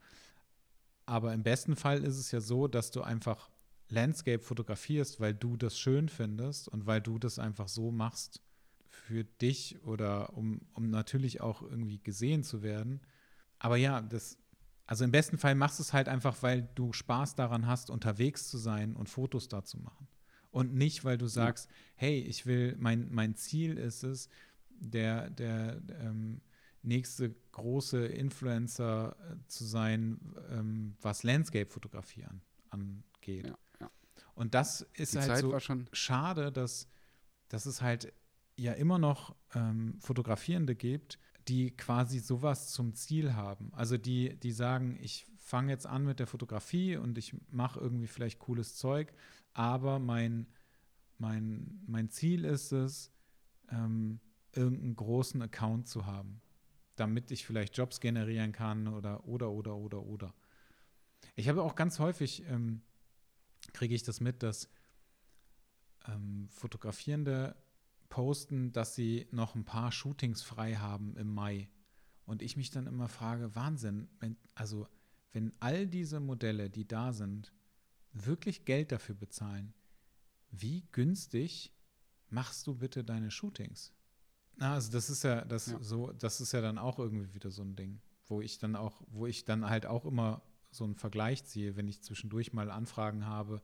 [1.07, 3.51] Aber im besten Fall ist es ja so, dass du einfach
[3.89, 8.43] Landscape fotografierst, weil du das schön findest und weil du das einfach so machst
[8.91, 13.01] für dich oder um, um natürlich auch irgendwie gesehen zu werden.
[13.59, 14.39] Aber ja, das,
[14.87, 18.49] also im besten Fall machst du es halt einfach, weil du Spaß daran hast, unterwegs
[18.49, 20.09] zu sein und Fotos da zu machen.
[20.51, 21.77] Und nicht, weil du sagst, ja.
[21.97, 24.29] hey, ich will, mein, mein Ziel ist es,
[24.71, 26.41] der, der ähm,
[26.83, 30.19] nächste große Influencer äh, zu sein,
[30.51, 33.47] ähm, was Landscape-Fotografie an, angeht.
[33.47, 33.91] Ja, ja.
[34.35, 36.89] Und das ist Die halt Zeit so schade, dass,
[37.49, 38.13] dass es halt
[38.57, 41.19] ja immer noch ähm, Fotografierende gibt,
[41.49, 43.73] die quasi sowas zum Ziel haben.
[43.73, 48.07] Also die, die sagen, ich fange jetzt an mit der Fotografie und ich mache irgendwie
[48.07, 49.13] vielleicht cooles Zeug,
[49.55, 50.47] aber mein,
[51.17, 53.11] mein, mein Ziel ist es,
[53.71, 54.21] ähm,
[54.53, 56.41] irgendeinen großen Account zu haben,
[56.99, 60.35] damit ich vielleicht Jobs generieren kann oder, oder, oder, oder, oder.
[61.37, 62.83] Ich habe auch ganz häufig, ähm,
[63.73, 64.69] kriege ich das mit, dass
[66.07, 67.57] ähm, Fotografierende
[68.09, 71.69] posten, dass sie noch ein paar Shootings frei haben im Mai.
[72.25, 74.87] Und ich mich dann immer frage, Wahnsinn, wenn, also
[75.33, 77.53] wenn all diese Modelle, die da sind,
[78.13, 79.75] wirklich Geld dafür bezahlen,
[80.51, 81.73] wie günstig
[82.31, 83.93] machst du bitte deine Shootings?
[84.59, 85.79] Na, also das ist ja, das ja.
[85.81, 89.03] so, das ist ja dann auch irgendwie wieder so ein Ding, wo ich dann auch,
[89.07, 93.25] wo ich dann halt auch immer so einen Vergleich ziehe, wenn ich zwischendurch mal Anfragen
[93.25, 93.63] habe,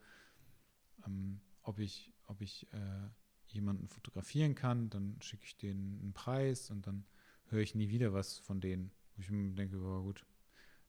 [1.04, 3.08] ähm, ob ich, ob ich äh,
[3.48, 7.04] jemanden fotografieren kann, dann schicke ich denen einen Preis und dann
[7.46, 8.92] höre ich nie wieder was von denen.
[9.16, 10.24] Wo ich mir denke, oh, gut,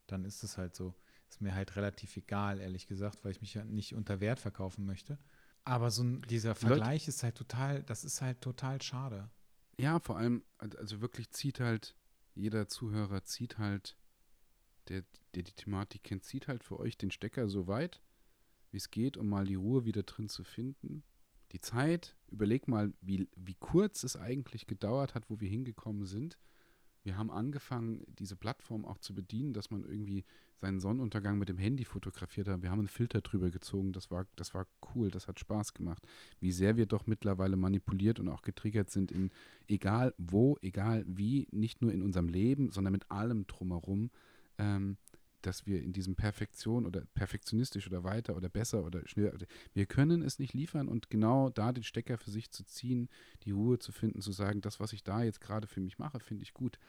[0.07, 0.93] dann ist es halt so.
[1.29, 4.85] Ist mir halt relativ egal, ehrlich gesagt, weil ich mich ja nicht unter Wert verkaufen
[4.85, 5.17] möchte.
[5.63, 9.29] Aber so ein, dieser Vergleich Leute, ist halt total, das ist halt total schade.
[9.77, 11.95] Ja, vor allem, also wirklich zieht halt,
[12.33, 13.97] jeder Zuhörer zieht halt,
[14.87, 15.03] der,
[15.33, 18.01] der die Thematik kennt, zieht halt für euch den Stecker so weit,
[18.71, 21.03] wie es geht, um mal die Ruhe wieder drin zu finden.
[21.51, 26.37] Die Zeit, überleg mal, wie, wie kurz es eigentlich gedauert hat, wo wir hingekommen sind
[27.05, 30.25] wir haben angefangen, diese Plattform auch zu bedienen, dass man irgendwie
[30.57, 32.63] seinen Sonnenuntergang mit dem Handy fotografiert hat.
[32.63, 33.93] Wir haben einen Filter drüber gezogen.
[33.93, 36.03] Das war, das war cool, das hat Spaß gemacht.
[36.39, 39.29] Wie sehr wir doch mittlerweile manipuliert und auch getriggert sind in
[39.67, 44.09] egal wo, egal wie, nicht nur in unserem Leben, sondern mit allem drumherum.
[44.57, 44.97] Ähm,
[45.45, 49.33] dass wir in diesem Perfektion oder perfektionistisch oder weiter oder besser oder schneller,
[49.73, 53.09] wir können es nicht liefern und genau da den Stecker für sich zu ziehen,
[53.43, 56.19] die Ruhe zu finden, zu sagen, das, was ich da jetzt gerade für mich mache,
[56.19, 56.79] finde ich gut.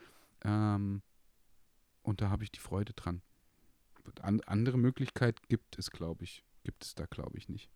[0.43, 1.01] Ähm,
[2.01, 3.21] und da habe ich die Freude dran.
[4.21, 7.69] An, andere Möglichkeit gibt es, glaube ich, gibt es da, glaube ich, nicht.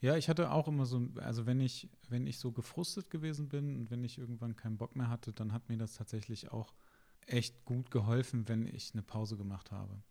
[0.00, 3.76] Ja, ich hatte auch immer so, also wenn ich, wenn ich so gefrustet gewesen bin
[3.76, 6.72] und wenn ich irgendwann keinen Bock mehr hatte, dann hat mir das tatsächlich auch
[7.32, 10.02] echt gut geholfen, wenn ich eine Pause gemacht habe.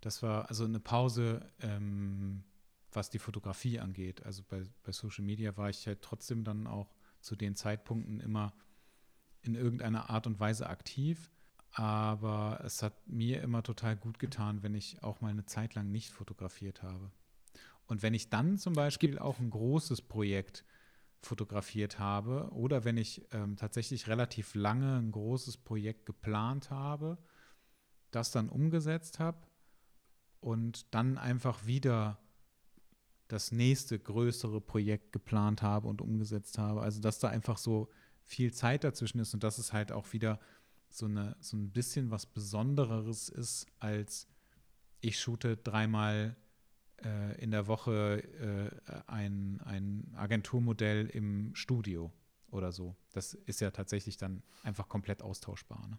[0.00, 2.44] Das war also eine Pause, ähm,
[2.92, 4.24] was die Fotografie angeht.
[4.24, 8.54] Also bei, bei Social Media war ich halt trotzdem dann auch zu den Zeitpunkten immer
[9.42, 11.30] in irgendeiner Art und Weise aktiv.
[11.72, 15.90] Aber es hat mir immer total gut getan, wenn ich auch mal eine Zeit lang
[15.90, 17.10] nicht fotografiert habe.
[17.86, 20.64] Und wenn ich dann zum Beispiel auch ein großes Projekt
[21.22, 27.18] fotografiert habe oder wenn ich ähm, tatsächlich relativ lange ein großes Projekt geplant habe,
[28.10, 29.38] das dann umgesetzt habe
[30.40, 32.18] und dann einfach wieder
[33.28, 36.82] das nächste größere Projekt geplant habe und umgesetzt habe.
[36.82, 37.88] Also dass da einfach so
[38.22, 40.38] viel Zeit dazwischen ist und dass es halt auch wieder
[40.90, 44.28] so, eine, so ein bisschen was Besondereres ist, als
[45.00, 46.36] ich shoote dreimal
[47.02, 48.22] äh, in der Woche
[48.86, 52.12] äh, ein, ein Agenturmodell im Studio
[52.50, 52.96] oder so.
[53.12, 55.86] Das ist ja tatsächlich dann einfach komplett austauschbar.
[55.88, 55.98] Ne?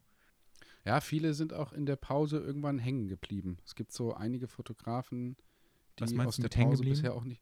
[0.86, 3.58] Ja, viele sind auch in der Pause irgendwann hängen geblieben.
[3.66, 5.36] Es gibt so einige Fotografen,
[6.00, 7.42] die aus der Pause bisher auch nicht.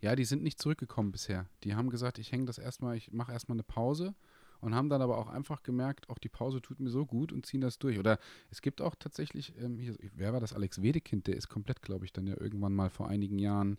[0.00, 1.48] Ja, die sind nicht zurückgekommen bisher.
[1.64, 4.14] Die haben gesagt, ich hänge das erstmal, ich mache erstmal eine Pause
[4.60, 7.46] und haben dann aber auch einfach gemerkt, auch die Pause tut mir so gut und
[7.46, 7.98] ziehen das durch.
[7.98, 8.18] Oder
[8.50, 10.52] es gibt auch tatsächlich, ähm, hier, wer war das?
[10.52, 13.78] Alex Wedekind, der ist komplett, glaube ich, dann ja irgendwann mal vor einigen Jahren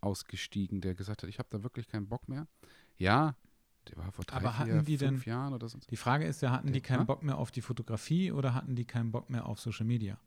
[0.00, 2.46] ausgestiegen, der gesagt hat, ich habe da wirklich keinen Bock mehr.
[2.96, 3.34] Ja,
[3.88, 5.78] der war vor drei, aber hatten vier, die fünf denn, Jahren oder so.
[5.90, 7.04] Die Frage ist ja, hatten der, die keinen ha?
[7.04, 10.18] Bock mehr auf die Fotografie oder hatten die keinen Bock mehr auf Social Media?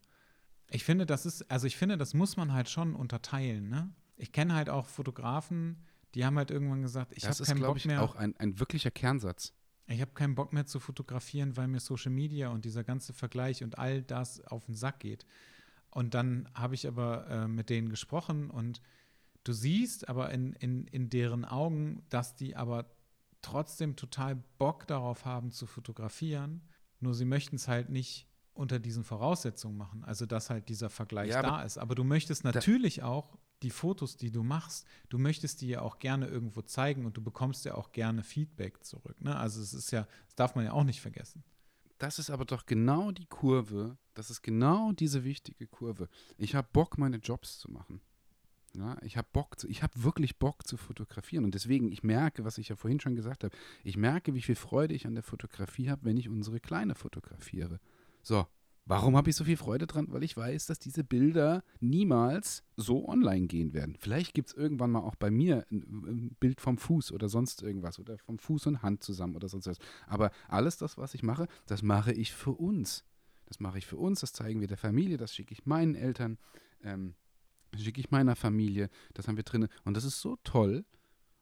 [0.68, 3.92] Ich finde, das ist, also ich finde, das muss man halt schon unterteilen, ne?
[4.16, 5.84] Ich kenne halt auch Fotografen,
[6.14, 7.68] die haben halt irgendwann gesagt, ich habe keinen Bock mehr.
[7.68, 9.54] Das ist, glaube ich, auch ein, ein wirklicher Kernsatz.
[9.90, 13.64] Ich habe keinen Bock mehr zu fotografieren, weil mir Social Media und dieser ganze Vergleich
[13.64, 15.26] und all das auf den Sack geht.
[15.90, 18.80] Und dann habe ich aber äh, mit denen gesprochen und
[19.42, 22.86] du siehst aber in, in, in deren Augen, dass die aber
[23.42, 26.62] trotzdem total Bock darauf haben zu fotografieren,
[27.00, 31.30] nur sie möchten es halt nicht unter diesen Voraussetzungen machen, also dass halt dieser Vergleich
[31.30, 31.78] ja, da ist.
[31.78, 35.98] Aber du möchtest natürlich auch die Fotos, die du machst, du möchtest die ja auch
[35.98, 39.20] gerne irgendwo zeigen und du bekommst ja auch gerne Feedback zurück.
[39.20, 39.36] Ne?
[39.36, 41.42] Also es ist ja, das darf man ja auch nicht vergessen.
[41.98, 46.08] Das ist aber doch genau die Kurve, das ist genau diese wichtige Kurve.
[46.38, 48.00] Ich habe Bock, meine Jobs zu machen.
[48.74, 52.44] Ja, ich habe Bock, zu, ich habe wirklich Bock zu fotografieren und deswegen, ich merke,
[52.44, 55.24] was ich ja vorhin schon gesagt habe, ich merke, wie viel Freude ich an der
[55.24, 57.80] Fotografie habe, wenn ich unsere Kleine fotografiere.
[58.22, 58.46] So,
[58.86, 60.06] Warum habe ich so viel Freude dran?
[60.10, 63.96] Weil ich weiß, dass diese Bilder niemals so online gehen werden.
[63.98, 67.98] Vielleicht gibt es irgendwann mal auch bei mir ein, Bild vom Fuß oder sonst irgendwas
[67.98, 69.78] oder vom Fuß und Hand zusammen oder sonst was.
[70.06, 73.04] Aber alles das, was ich mache, das mache ich für uns.
[73.46, 76.38] Das mache ich für uns, das zeigen wir der Familie, das schicke ich meinen Eltern,
[76.84, 77.14] ähm,
[77.72, 79.68] das schicke ich meiner Familie, das haben wir drin.
[79.84, 80.84] Und das ist so toll.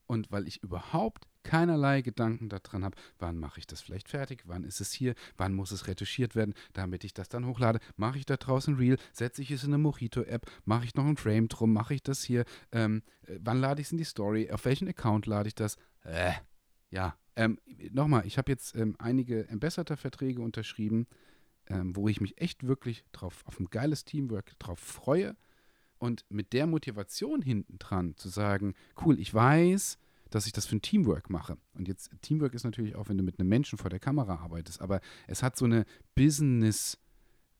[0.08, 4.64] Und weil ich überhaupt keinerlei Gedanken daran habe, wann mache ich das vielleicht fertig, wann
[4.64, 8.26] ist es hier, wann muss es retuschiert werden, damit ich das dann hochlade, mache ich
[8.26, 11.72] da draußen Reel, setze ich es in eine Mojito-App, mache ich noch ein Frame drum,
[11.72, 14.88] mache ich das hier, ähm, äh, wann lade ich es in die Story, auf welchen
[14.88, 16.32] Account lade ich das, äh,
[16.90, 17.58] ja, ähm,
[17.92, 21.06] nochmal, ich habe jetzt ähm, einige Ambassador-Verträge unterschrieben,
[21.68, 25.36] ähm, wo ich mich echt wirklich drauf, auf ein geiles Teamwork drauf freue
[25.98, 28.74] und mit der Motivation hinten dran zu sagen,
[29.04, 29.98] cool, ich weiß,
[30.30, 31.56] dass ich das für ein Teamwork mache.
[31.74, 34.80] Und jetzt, Teamwork ist natürlich auch, wenn du mit einem Menschen vor der Kamera arbeitest,
[34.80, 35.84] aber es hat so eine
[36.14, 36.98] Business-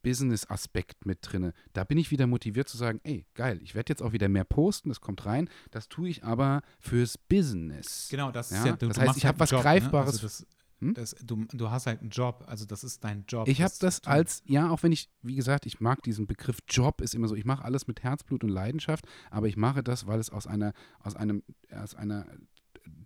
[0.03, 1.53] Business-Aspekt mit drin.
[1.73, 4.45] Da bin ich wieder motiviert zu sagen, ey, geil, ich werde jetzt auch wieder mehr
[4.45, 5.51] posten, das kommt rein.
[5.71, 8.09] Das tue ich aber fürs Business.
[8.11, 8.59] Genau, das Ja?
[8.59, 9.93] ist ja, du, Das heißt, ich halt hab was Job, Greifbares.
[9.93, 10.13] Ne?
[10.13, 10.47] Also das,
[10.81, 10.95] Hm?
[10.95, 13.49] das, du, du hast halt einen Job, also das ist dein Job.
[13.49, 17.01] Ich habe das als, ja, auch wenn ich, wie gesagt, ich mag diesen Begriff Job,
[17.01, 20.21] ist immer so, ich mache alles mit Herzblut und Leidenschaft, aber ich mache das, weil
[20.21, 22.27] es aus einer, aus einem, aus einer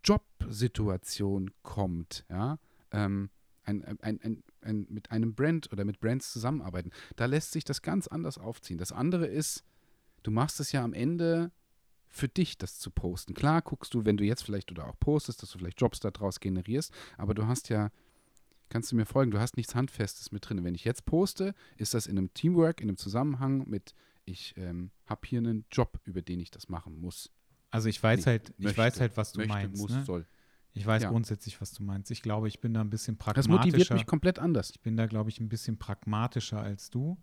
[0.04, 2.58] Jobsituation kommt, ja.
[2.90, 3.30] Ähm,
[3.64, 6.90] ein, ein, ein, ein, mit einem Brand oder mit Brands zusammenarbeiten.
[7.14, 8.76] Da lässt sich das ganz anders aufziehen.
[8.76, 9.62] Das andere ist,
[10.24, 11.52] du machst es ja am Ende
[12.12, 13.34] für dich, das zu posten.
[13.34, 16.38] Klar guckst du, wenn du jetzt vielleicht oder auch postest, dass du vielleicht Jobs daraus
[16.40, 17.90] generierst, aber du hast ja
[18.68, 20.64] kannst du mir folgen, du hast nichts Handfestes mit drin.
[20.64, 23.94] Wenn ich jetzt poste, ist das in einem Teamwork, in einem Zusammenhang mit,
[24.24, 27.28] ich ähm, habe hier einen Job, über den ich das machen muss.
[27.70, 29.80] Also ich weiß Nee, halt, ich möchte, weiß halt, was du möchte, meinst.
[29.82, 30.04] muss, ne?
[30.04, 30.26] soll.
[30.72, 31.10] Ich weiß Ja.
[31.10, 32.10] grundsätzlich, was du meinst.
[32.10, 33.52] Ich glaube, ich bin da ein bisschen Das pragmatischer.
[33.58, 34.70] motiviert mich komplett anders.
[34.70, 37.18] Ich bin da, glaube ich, ein bisschen pragmatischer als du,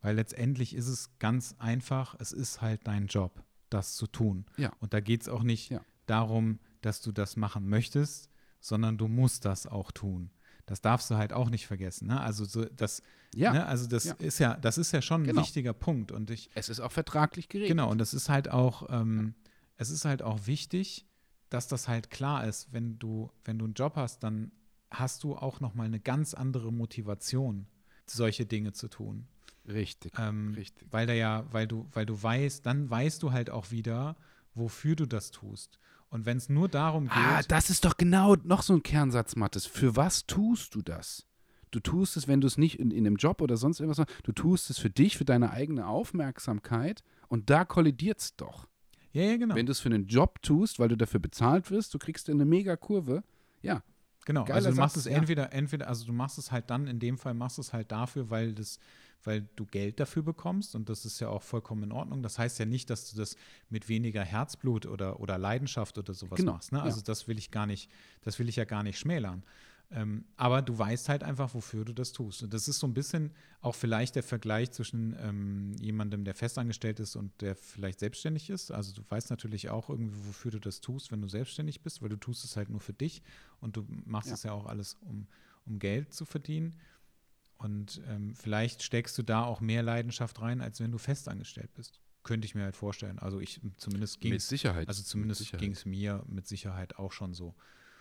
[0.00, 4.44] weil letztendlich ist es ganz einfach, es ist halt dein Job, das zu tun.
[4.56, 4.72] Ja.
[4.80, 5.80] Und da geht es auch nicht Ja.
[6.06, 8.28] darum, dass du das machen möchtest,
[8.60, 10.30] sondern du musst das auch tun.
[10.66, 12.08] Das darfst du halt auch nicht vergessen.
[12.08, 12.20] Ne?
[12.20, 13.02] Also so, das,
[13.34, 13.66] Ja, ne?
[13.66, 15.40] also das ist ja, das ist ja schon ein Genau.
[15.40, 16.12] wichtiger Punkt.
[16.12, 17.70] Und ich, es ist auch vertraglich geregelt.
[17.70, 19.34] Genau, und das ist halt auch, ähm,
[19.78, 21.06] es ist halt auch wichtig,
[21.48, 24.52] dass das halt klar ist, wenn du, wenn du einen Job hast, dann
[24.90, 27.66] hast du auch nochmal eine ganz andere Motivation,
[28.06, 29.26] solche Dinge zu tun.
[29.72, 30.88] Richtig, Ähm, richtig.
[30.90, 34.16] Weil da ja, weil du, weil du weißt, dann weißt du halt auch wieder,
[34.54, 35.78] wofür du das tust.
[36.08, 39.36] Und wenn es nur darum geht, Ah, das ist doch genau noch so ein Kernsatz,
[39.36, 39.66] Mattes.
[39.66, 41.26] Für was tust du das?
[41.70, 44.14] Du tust es, wenn du es nicht in, in einem Job oder sonst irgendwas machst,
[44.24, 48.66] du tust es für dich, für deine eigene Aufmerksamkeit und da kollidiert es doch.
[49.12, 49.54] ja, ja, genau.
[49.54, 52.44] Wenn du es für einen Job tust, weil du dafür bezahlt wirst, du kriegst eine
[52.44, 53.22] mega Kurve.
[53.62, 53.82] Ja,
[54.26, 55.16] Genau, Geiler also du machst Satz, es ja.
[55.18, 57.90] entweder, entweder, also du machst es halt dann, in dem Fall machst du es halt
[57.90, 58.78] dafür, weil das,
[59.24, 62.22] weil du Geld dafür bekommst und das ist ja auch vollkommen in Ordnung.
[62.22, 63.36] Das heißt ja nicht, dass du das
[63.68, 66.72] mit weniger Herzblut oder, oder Leidenschaft oder sowas Genau, machst.
[66.72, 66.78] Ne?
[66.78, 66.84] ja.
[66.84, 67.90] Also das will ich gar nicht,
[68.22, 69.42] das will ich ja gar nicht schmälern.
[69.92, 72.44] Ähm, aber du weißt halt einfach, wofür du das tust.
[72.44, 77.00] Und das ist so ein bisschen auch vielleicht der Vergleich zwischen ähm, jemandem, der festangestellt
[77.00, 78.70] ist und der vielleicht selbstständig ist.
[78.70, 82.08] Also du weißt natürlich auch irgendwie, wofür du das tust, wenn du selbstständig bist, weil
[82.08, 83.20] du tust es halt nur für dich
[83.60, 84.34] und du machst Ja.
[84.34, 85.26] es ja auch alles, um,
[85.66, 86.76] um Geld zu verdienen.
[87.60, 92.00] Und ähm, vielleicht steckst du da auch mehr Leidenschaft rein, als wenn du festangestellt bist.
[92.22, 93.18] Könnte ich mir halt vorstellen.
[93.18, 94.88] Also ich zumindest ging mit Sicherheit.
[94.88, 97.54] also zumindest ging es mir mit Sicherheit auch schon so.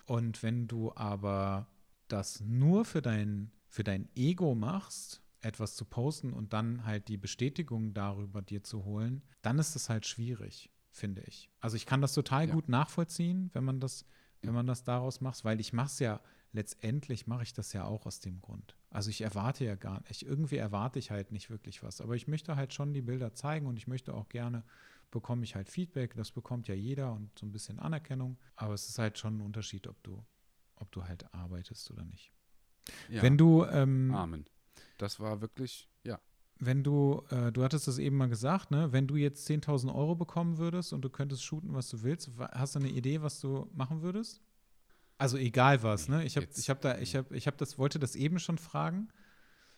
[0.06, 1.68] Und wenn du aber
[2.08, 7.18] das nur für dein, für dein Ego machst, etwas zu posten und dann halt die
[7.18, 11.50] Bestätigung darüber dir zu holen, dann ist es halt schwierig, finde ich.
[11.60, 12.54] Also ich kann das total Ja.
[12.54, 14.06] gut nachvollziehen, wenn man das,
[14.42, 16.22] wenn man das daraus macht, weil ich mache es ja,
[16.54, 18.76] letztendlich mache ich das ja auch aus dem Grund.
[18.90, 22.28] Also ich erwarte ja gar nicht, irgendwie erwarte ich halt nicht wirklich was, aber ich
[22.28, 24.64] möchte halt schon die Bilder zeigen und ich möchte auch gerne
[25.12, 28.38] bekomme ich halt Feedback, das bekommt ja jeder und so ein bisschen Anerkennung.
[28.56, 30.24] Aber es ist halt schon ein Unterschied, ob du,
[30.76, 32.32] ob du halt arbeitest oder nicht.
[33.10, 33.22] ja.
[33.22, 34.46] Wenn du, ähm, Amen.
[34.98, 36.20] Das war wirklich, ja.
[36.60, 38.92] wenn du, äh, du hattest das eben mal gesagt, ne?
[38.92, 42.76] Wenn du jetzt 10.000 Euro bekommen würdest und du könntest shooten, was du willst, hast
[42.76, 44.42] du eine Idee, was du machen würdest?
[45.20, 46.24] Also egal was, ne?
[46.24, 49.10] Ich habe, ich habe da, ich habe, ich habe das, wollte das eben schon fragen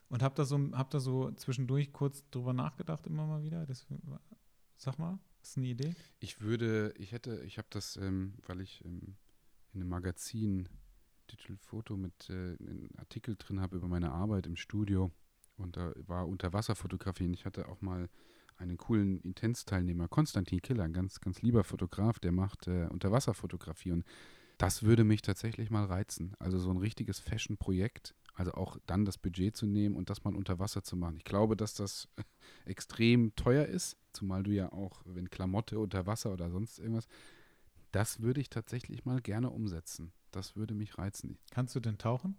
[0.08, 3.66] und habe da so, hab da so zwischendurch kurz drüber nachgedacht, immer mal wieder.
[3.66, 3.88] Das,
[4.78, 5.96] sag mal, ist eine Idee?
[6.20, 9.16] Ich würde, ich hätte, ich habe das, ähm, weil ich ähm,
[9.74, 10.70] in einem Magazin
[11.32, 15.12] Digital Foto mit äh, einen Artikel drin habe über meine Arbeit im Studio
[15.58, 18.10] und da war Unterwasserfotografie und ich hatte auch mal
[18.58, 24.06] einen coolen Intens-Teilnehmer, Konstantin Killer, ein ganz, ganz lieber Fotograf, der macht äh, Unterwasserfotografie und
[24.62, 26.36] das würde mich tatsächlich mal reizen.
[26.38, 30.36] Also so ein richtiges Fashion-Projekt, also auch dann das Budget zu nehmen und das mal
[30.36, 31.18] unter Wasser zu machen.
[31.18, 32.07] Ich glaube, dass das
[32.66, 37.07] extrem teuer ist, zumal du ja auch, wenn Klamotte unter Wasser oder sonst irgendwas,
[37.91, 40.14] das würde ich tatsächlich mal gerne umsetzen.
[40.32, 41.38] Das würde mich reizen.
[41.52, 42.36] Kannst du denn tauchen?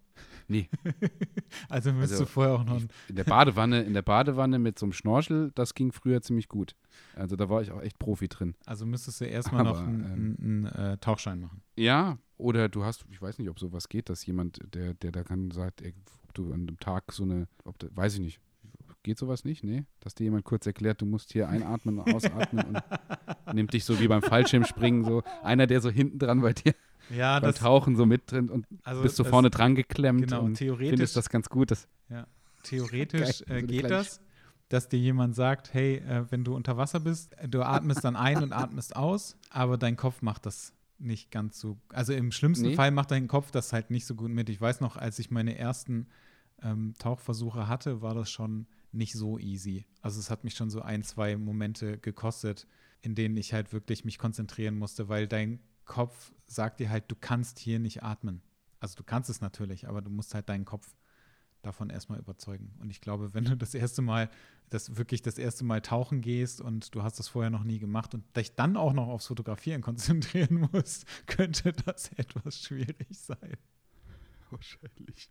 [0.49, 0.69] Nee.
[1.69, 2.79] also müsstest Also, du vorher auch noch.
[2.79, 6.49] Ich, in der Badewanne, in der Badewanne mit so einem Schnorchel, das ging früher ziemlich
[6.49, 6.75] gut.
[7.15, 8.55] Also da war ich auch echt Profi drin.
[8.67, 11.63] Also müsstest du erstmal noch einen, ähm, einen äh, Tauchschein machen.
[11.77, 15.23] Ja, oder du hast, ich weiß nicht, ob sowas geht, dass jemand, der, der da
[15.23, 18.41] kann, sagt, ey, ob du an einem Tag so eine, ob da, weiß ich nicht.
[19.05, 19.65] Geht sowas nicht?
[19.65, 19.85] Nee?
[19.99, 22.83] Dass dir jemand kurz erklärt, du musst hier einatmen und ausatmen und
[23.55, 26.73] nimmt dich so wie beim Fallschirmspringen, so einer, der so hinten dran bei dir
[27.11, 30.43] Ja, beim Tauchen so mit drin und also bist du das- vorne dran geklemmt Genau,
[30.45, 31.71] und theoretisch, findest das ganz gut.
[31.71, 31.87] Das,
[32.63, 34.21] theoretisch Geil, so äh, eine geht das,
[34.69, 38.43] dass dir jemand sagt, hey, äh, wenn du unter Wasser bist, du atmest dann ein
[38.43, 41.77] und atmest aus, aber dein Kopf macht das nicht ganz so.
[41.89, 42.75] Also im schlimmsten Nee.
[42.77, 44.49] Fall macht dein Kopf das halt nicht so gut mit.
[44.49, 46.07] Ich weiß noch, als ich meine ersten
[46.63, 49.85] ähm, Tauchversuche hatte, war das schon nicht so easy.
[50.01, 52.69] Also es hat mich schon so ein, zwei Momente gekostet,
[53.01, 57.17] in denen ich halt wirklich mich konzentrieren musste, weil dein Kopf sagt dir halt, du
[57.17, 58.43] kannst hier nicht atmen.
[58.81, 60.95] Also du kannst es natürlich, aber du musst halt deinen Kopf
[61.63, 62.75] davon erstmal überzeugen.
[62.81, 64.29] Und ich glaube, wenn du das erste Mal,
[64.69, 68.15] das wirklich das erste Mal tauchen gehst und du hast das vorher noch nie gemacht
[68.15, 73.57] und dich dann auch noch aufs Fotografieren konzentrieren musst, könnte das etwas schwierig sein.
[74.51, 75.31] wahrscheinlich.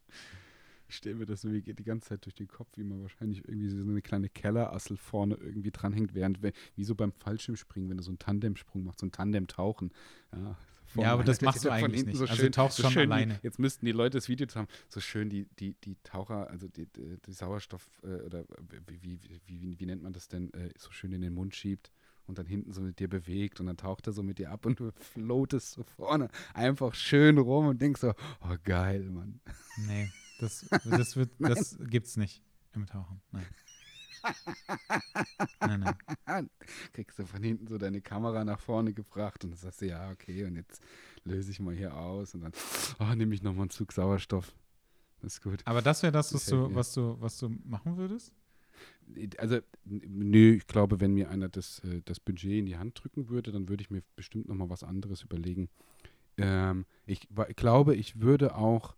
[0.92, 3.48] Ich stelle mir das so wie die ganze Zeit durch den Kopf, wie man wahrscheinlich
[3.48, 6.40] irgendwie so eine kleine Kellerassel vorne irgendwie dranhängt, während,
[6.76, 9.94] wie so beim Fallschirmspringen, wenn du so einen Tandemsprung machst, so ein Tandemtauchen.
[10.34, 10.58] Ja,
[10.96, 12.18] Ja, aber das machst du eigentlich hinten nicht.
[12.18, 13.36] So Also schön, du tauchst so schon schön alleine.
[13.36, 16.68] Die, jetzt müssten die Leute das Video haben, so schön die, die, die Taucher, also
[16.68, 18.44] die, die, die Sauerstoff, äh, oder
[18.88, 21.56] wie, wie, wie, wie, wie nennt man das denn, äh, so schön in den Mund
[21.56, 21.94] schiebt
[22.28, 24.66] und dann hinten so mit dir bewegt und dann taucht er so mit dir ab
[24.66, 29.40] und du floatest so vorne einfach schön rum und denkst so, oh geil, Mann.
[29.88, 30.12] Nee,
[30.42, 32.42] das, das, wird, das gibt's nicht
[32.74, 33.22] im Tauchen.
[33.32, 33.46] Nein.
[35.60, 35.96] Nein,
[36.28, 36.50] nein.
[36.94, 40.12] Kriegst du von hinten so deine Kamera nach vorne gebracht und dann sagst du, ja,
[40.12, 40.80] okay, und jetzt
[41.24, 42.52] löse ich mal hier aus und dann,
[43.00, 44.54] oh, nehme ich nochmal einen Zug Sauerstoff.
[45.22, 45.62] Das ist gut.
[45.66, 48.32] Aber das wäre das, was du, was du, was du machen würdest?
[49.38, 53.30] Also, nö, ich glaube, wenn mir einer das, äh, das Budget in die Hand drücken
[53.30, 55.68] würde, dann würde ich mir bestimmt nochmal was anderes überlegen.
[56.38, 58.96] Ähm, ich glaube, ich würde auch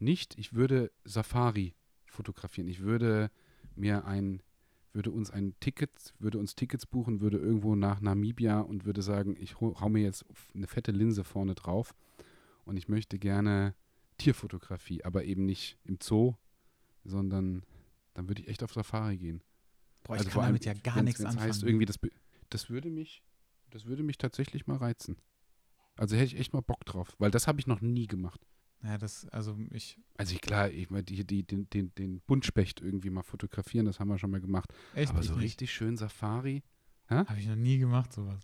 [0.00, 1.74] nicht, ich würde Safari
[2.06, 2.68] fotografieren.
[2.68, 3.30] Ich würde
[3.74, 4.42] mir ein,
[4.92, 9.36] würde uns ein Ticket, würde uns Tickets buchen, würde irgendwo nach Namibia und würde sagen,
[9.38, 10.24] ich hau, mir jetzt
[10.54, 11.94] eine fette Linse vorne drauf
[12.64, 13.74] und ich möchte gerne
[14.18, 16.34] Tierfotografie, aber eben nicht im Zoo,
[17.04, 17.62] sondern
[18.14, 19.42] dann würde ich echt auf Safari gehen.
[20.02, 21.48] Boah, ich Also kann damit ja gar wenn's- nichts wenn's anfangen.
[21.50, 21.98] Heißt, irgendwie das,
[22.50, 23.22] das würde mich,
[23.70, 25.16] das würde mich tatsächlich mal reizen.
[25.96, 28.40] Also hätte ich echt mal Bock drauf, weil das habe ich noch nie gemacht.
[28.82, 32.80] Ja, das, also ich, Also ich, klar, ich meine, die, die, den, den, den Buntspecht
[32.80, 34.72] irgendwie mal fotografieren, das haben wir schon mal gemacht.
[34.94, 35.42] echt Aber ich so nicht.
[35.44, 36.62] richtig schön Safari.
[37.08, 38.40] Habe ich noch nie gemacht, sowas.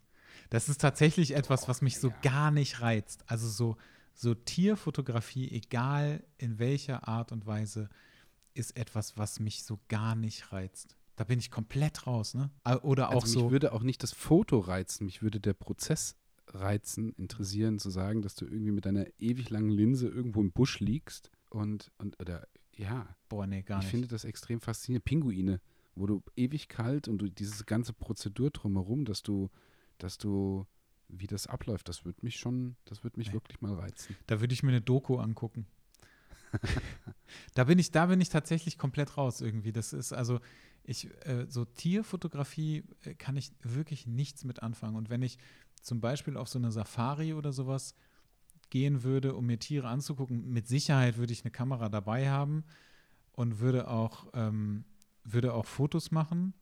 [0.51, 2.17] Das ist tatsächlich etwas, was mich so ja.
[2.23, 3.23] gar nicht reizt.
[3.27, 3.77] Also so,
[4.15, 7.89] so Tierfotografie, egal in welcher Art und Weise,
[8.55, 10.97] ist etwas, was mich so gar nicht reizt.
[11.17, 12.51] Da bin ich komplett raus, ne?
[12.83, 13.51] Oder auch Also mich so.
[13.51, 16.17] würde auch nicht das Foto reizen, mich würde der Prozess
[16.49, 20.81] reizen, interessieren, zu sagen, dass du irgendwie mit deiner ewig langen Linse irgendwo im Busch
[20.81, 23.91] liegst und, und oder ja, Boah, nee, gar ich nicht.
[23.93, 25.05] finde das extrem faszinierend.
[25.05, 25.61] Pinguine,
[25.95, 29.49] wo du ewig kalt und du diese ganze Prozedur drumherum, dass du,
[29.99, 30.67] dass du,
[31.09, 33.35] wie das abläuft, das würde mich schon, das würde mich Nee.
[33.35, 34.17] wirklich mal reizen.
[34.27, 35.67] Da würde ich mir eine Doku angucken.
[37.55, 39.73] da bin ich, da bin ich tatsächlich komplett raus irgendwie.
[39.73, 40.41] Das ist also,
[40.85, 44.97] ich, äh, so Tierfotografie äh, kann ich wirklich nichts mit anfangen.
[44.97, 45.39] Und wenn ich
[45.85, 47.95] zum Beispiel auf so eine Safari oder sowas
[48.71, 52.65] gehen würde, um mir Tiere anzugucken, mit Sicherheit würde ich eine Kamera dabei haben
[53.33, 54.85] und würde auch, ähm,
[55.23, 56.55] würde auch Fotos machen.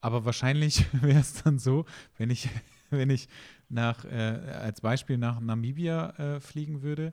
[0.00, 1.84] Aber wahrscheinlich wäre es dann so,
[2.16, 2.48] wenn ich,
[2.90, 3.28] wenn ich
[3.68, 7.12] nach, äh, als Beispiel nach Namibia äh, fliegen würde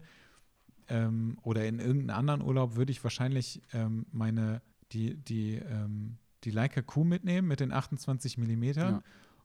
[0.88, 4.61] ähm, oder in irgendeinen anderen Urlaub, würde ich wahrscheinlich ähm, meine,
[4.93, 8.95] die, die, ähm, die Leica Q mitnehmen mit den 28 Millimetern.
[8.95, 9.03] Ja.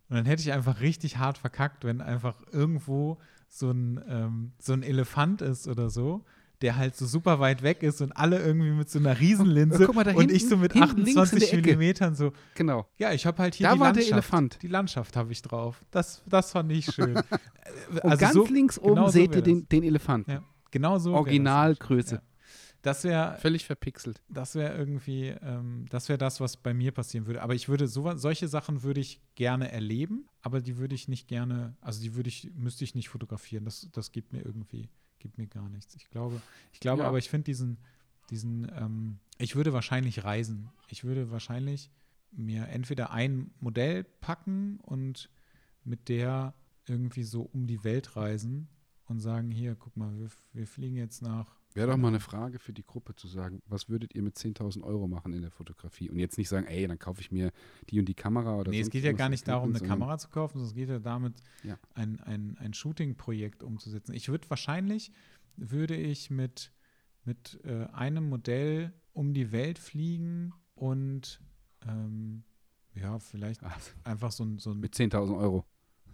[0.09, 4.73] Und dann hätte ich einfach richtig hart verkackt, wenn einfach irgendwo so ein, ähm, so
[4.73, 6.25] ein Elefant ist oder so,
[6.61, 9.93] der halt so super weit weg ist und alle irgendwie mit so einer Riesenlinse Oh,
[9.93, 11.67] mal, da und ich hinten- so mit hinten links in 28 der Ecke.
[11.69, 12.87] Millimetern so, Genau.
[12.99, 14.13] ja, ich habe halt hier Da die war der Landschaft.
[14.13, 14.59] Elefant.
[14.63, 15.83] Die Landschaft habe ich drauf.
[15.91, 17.17] Das, das fand ich schön.
[17.65, 20.31] Äh, Und also ganz so, links oben genau so seht wär ihr den, den Elefanten.
[20.31, 21.15] Ja, genau so.
[21.15, 22.17] Originalgröße.
[22.17, 22.23] Ja.
[22.83, 24.21] Das wäre Völlig verpixelt.
[24.29, 27.43] das wäre irgendwie, ähm, das wäre das, was bei mir passieren würde.
[27.43, 31.29] Aber ich würde so, solche Sachen würde ich gerne erleben, aber die würde ich nicht
[31.29, 33.65] gerne, also die würde ich, müsste ich nicht fotografieren.
[33.65, 34.89] Das, das gibt mir irgendwie,
[35.21, 35.95] gibt mir gar nichts.
[35.95, 37.09] Ich glaube, ich glaube, Ja.
[37.09, 37.79] aber ich finde diesen,
[38.31, 40.69] diesen, ähm, ich würde wahrscheinlich reisen.
[40.89, 41.91] Ich würde wahrscheinlich
[42.33, 45.31] mir entweder ein Modell packen und
[45.85, 46.55] mit der
[46.89, 48.69] irgendwie so um die Welt reisen
[49.07, 51.55] und sagen, hier, guck mal, wir, wir fliegen jetzt nach.
[51.75, 54.83] Wäre doch mal eine Frage für die Gruppe zu sagen, was würdet ihr mit 10.000
[54.83, 56.11] Euro machen in der Fotografie?
[56.11, 57.51] Und jetzt nicht sagen, ey, dann kaufe ich mir
[57.89, 60.29] die und die Kamera oder Nee, es geht ja gar nicht darum, eine Kamera zu
[60.29, 61.79] kaufen, sondern es geht ja damit, Ja.
[61.95, 64.13] ein, ein, ein Shooting-Projekt umzusetzen.
[64.15, 65.13] Ich würde wahrscheinlich,
[65.57, 66.73] würde ich mit,
[67.25, 71.41] mit äh, einem Modell um die Welt fliegen und
[71.87, 72.45] ähm,
[72.95, 75.65] ja, vielleicht Also, einfach so ein, so ein mit 10.000 Euro.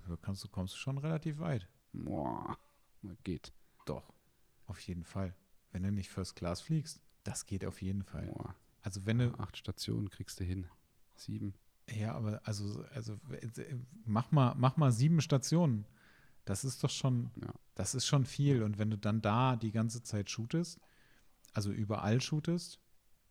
[0.09, 1.69] da kannst du, kommst du schon relativ weit.
[1.93, 2.57] Boah,
[3.25, 3.53] geht.
[3.87, 4.13] Doch.
[4.67, 5.35] Auf jeden Fall.
[5.73, 8.27] Wenn du nicht First Class fliegst, das geht auf jeden Fall.
[8.27, 8.55] Boah.
[8.83, 10.67] Also wenn du, Acht Stationen kriegst du hin.
[11.17, 11.55] Sieben.
[11.91, 15.85] ja, aber also, also äh, mach mal, mach mal sieben Stationen.
[16.45, 17.53] Das ist doch schon, Ja.
[17.75, 18.63] das ist schon viel.
[18.63, 20.79] Und wenn du dann da die ganze Zeit shootest,
[21.53, 22.79] also überall shootest,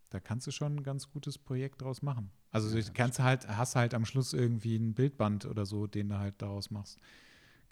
[0.09, 2.29] da kannst du schon ein ganz gutes Projekt draus machen.
[2.51, 6.09] Also Ja, du kannst halt, hast halt am Schluss irgendwie ein Bildband oder so, den
[6.09, 6.99] du halt daraus machst.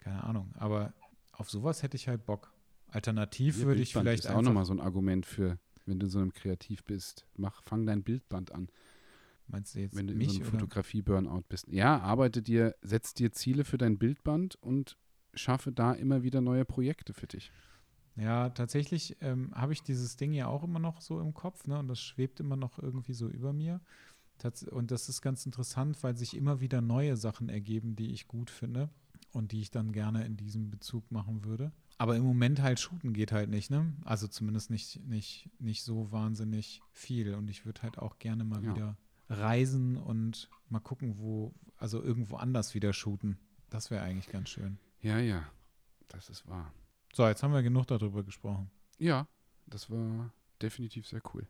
[0.00, 0.52] Keine Ahnung.
[0.58, 0.92] Aber
[1.32, 2.52] auf sowas hätte ich halt Bock.
[2.96, 6.06] Alternativ Ihr würde ich Bildband vielleicht ist auch nochmal so ein Argument für, wenn du
[6.06, 7.26] in so einem Kreativ bist.
[7.36, 8.68] Mach, fang dein Bildband an,
[9.48, 10.50] Meinst du jetzt wenn du in mich so einem?
[10.50, 11.68] Fotografie-Burnout bist.
[11.68, 14.96] Ja, arbeite dir, setz dir Ziele für dein Bildband und
[15.34, 17.52] schaffe da immer wieder neue Projekte für dich.
[18.16, 21.78] Ja, tatsächlich ähm, habe ich dieses Ding ja auch immer noch so im Kopf, ne?
[21.78, 23.80] Und das schwebt immer noch irgendwie so über mir.
[24.38, 28.26] Tats und das ist ganz interessant, weil sich immer wieder neue Sachen ergeben, die ich
[28.26, 28.88] gut finde
[29.32, 31.72] und die ich dann gerne in diesem Bezug machen würde.
[31.98, 33.94] Aber im Moment halt shooten geht halt nicht, ne?
[34.04, 37.34] Also zumindest nicht, nicht, nicht so wahnsinnig viel.
[37.34, 38.70] Und ich würde halt auch gerne mal Ja.
[38.74, 38.96] wieder
[39.28, 43.38] reisen und mal gucken, wo, also irgendwo anders wieder shooten.
[43.70, 44.78] Das wäre eigentlich ganz schön.
[45.00, 45.44] Ja, ja,
[46.08, 46.72] das ist wahr.
[47.14, 48.70] So, jetzt haben wir genug darüber gesprochen.
[48.98, 49.26] Ja,
[49.66, 51.46] das war definitiv sehr cool.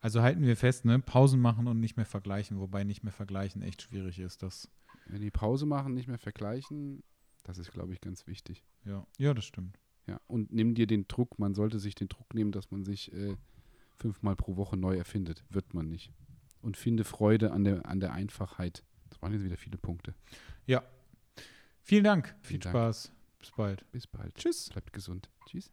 [0.00, 0.98] Also halten wir fest, ne?
[0.98, 4.42] Pausen machen und nicht mehr vergleichen, wobei nicht mehr vergleichen echt schwierig ist.
[4.42, 4.70] Das,
[5.06, 7.02] Wenn die Pause machen, nicht mehr vergleichen,
[7.44, 8.64] das ist, glaube ich, ganz wichtig.
[8.84, 9.06] ja.
[9.18, 9.78] Ja, das stimmt.
[10.06, 13.10] Ja, und nimm dir den Druck, man sollte sich den Druck nehmen, dass man sich
[13.14, 13.36] äh,
[13.96, 15.44] fünfmal pro Woche neu erfindet.
[15.48, 16.12] Wird man nicht.
[16.60, 18.84] Und finde Freude an der, an der Einfachheit.
[19.08, 20.14] Das waren jetzt wieder viele Punkte.
[21.86, 22.28] Vielen Dank.
[22.40, 22.72] Viel Vielen Dank.
[22.72, 23.12] Spaß.
[23.38, 23.92] Bis bald.
[23.92, 24.34] Bis bald.
[24.36, 24.70] Tschüss.
[24.70, 25.28] Bleibt gesund.
[25.46, 25.70] Tschüss.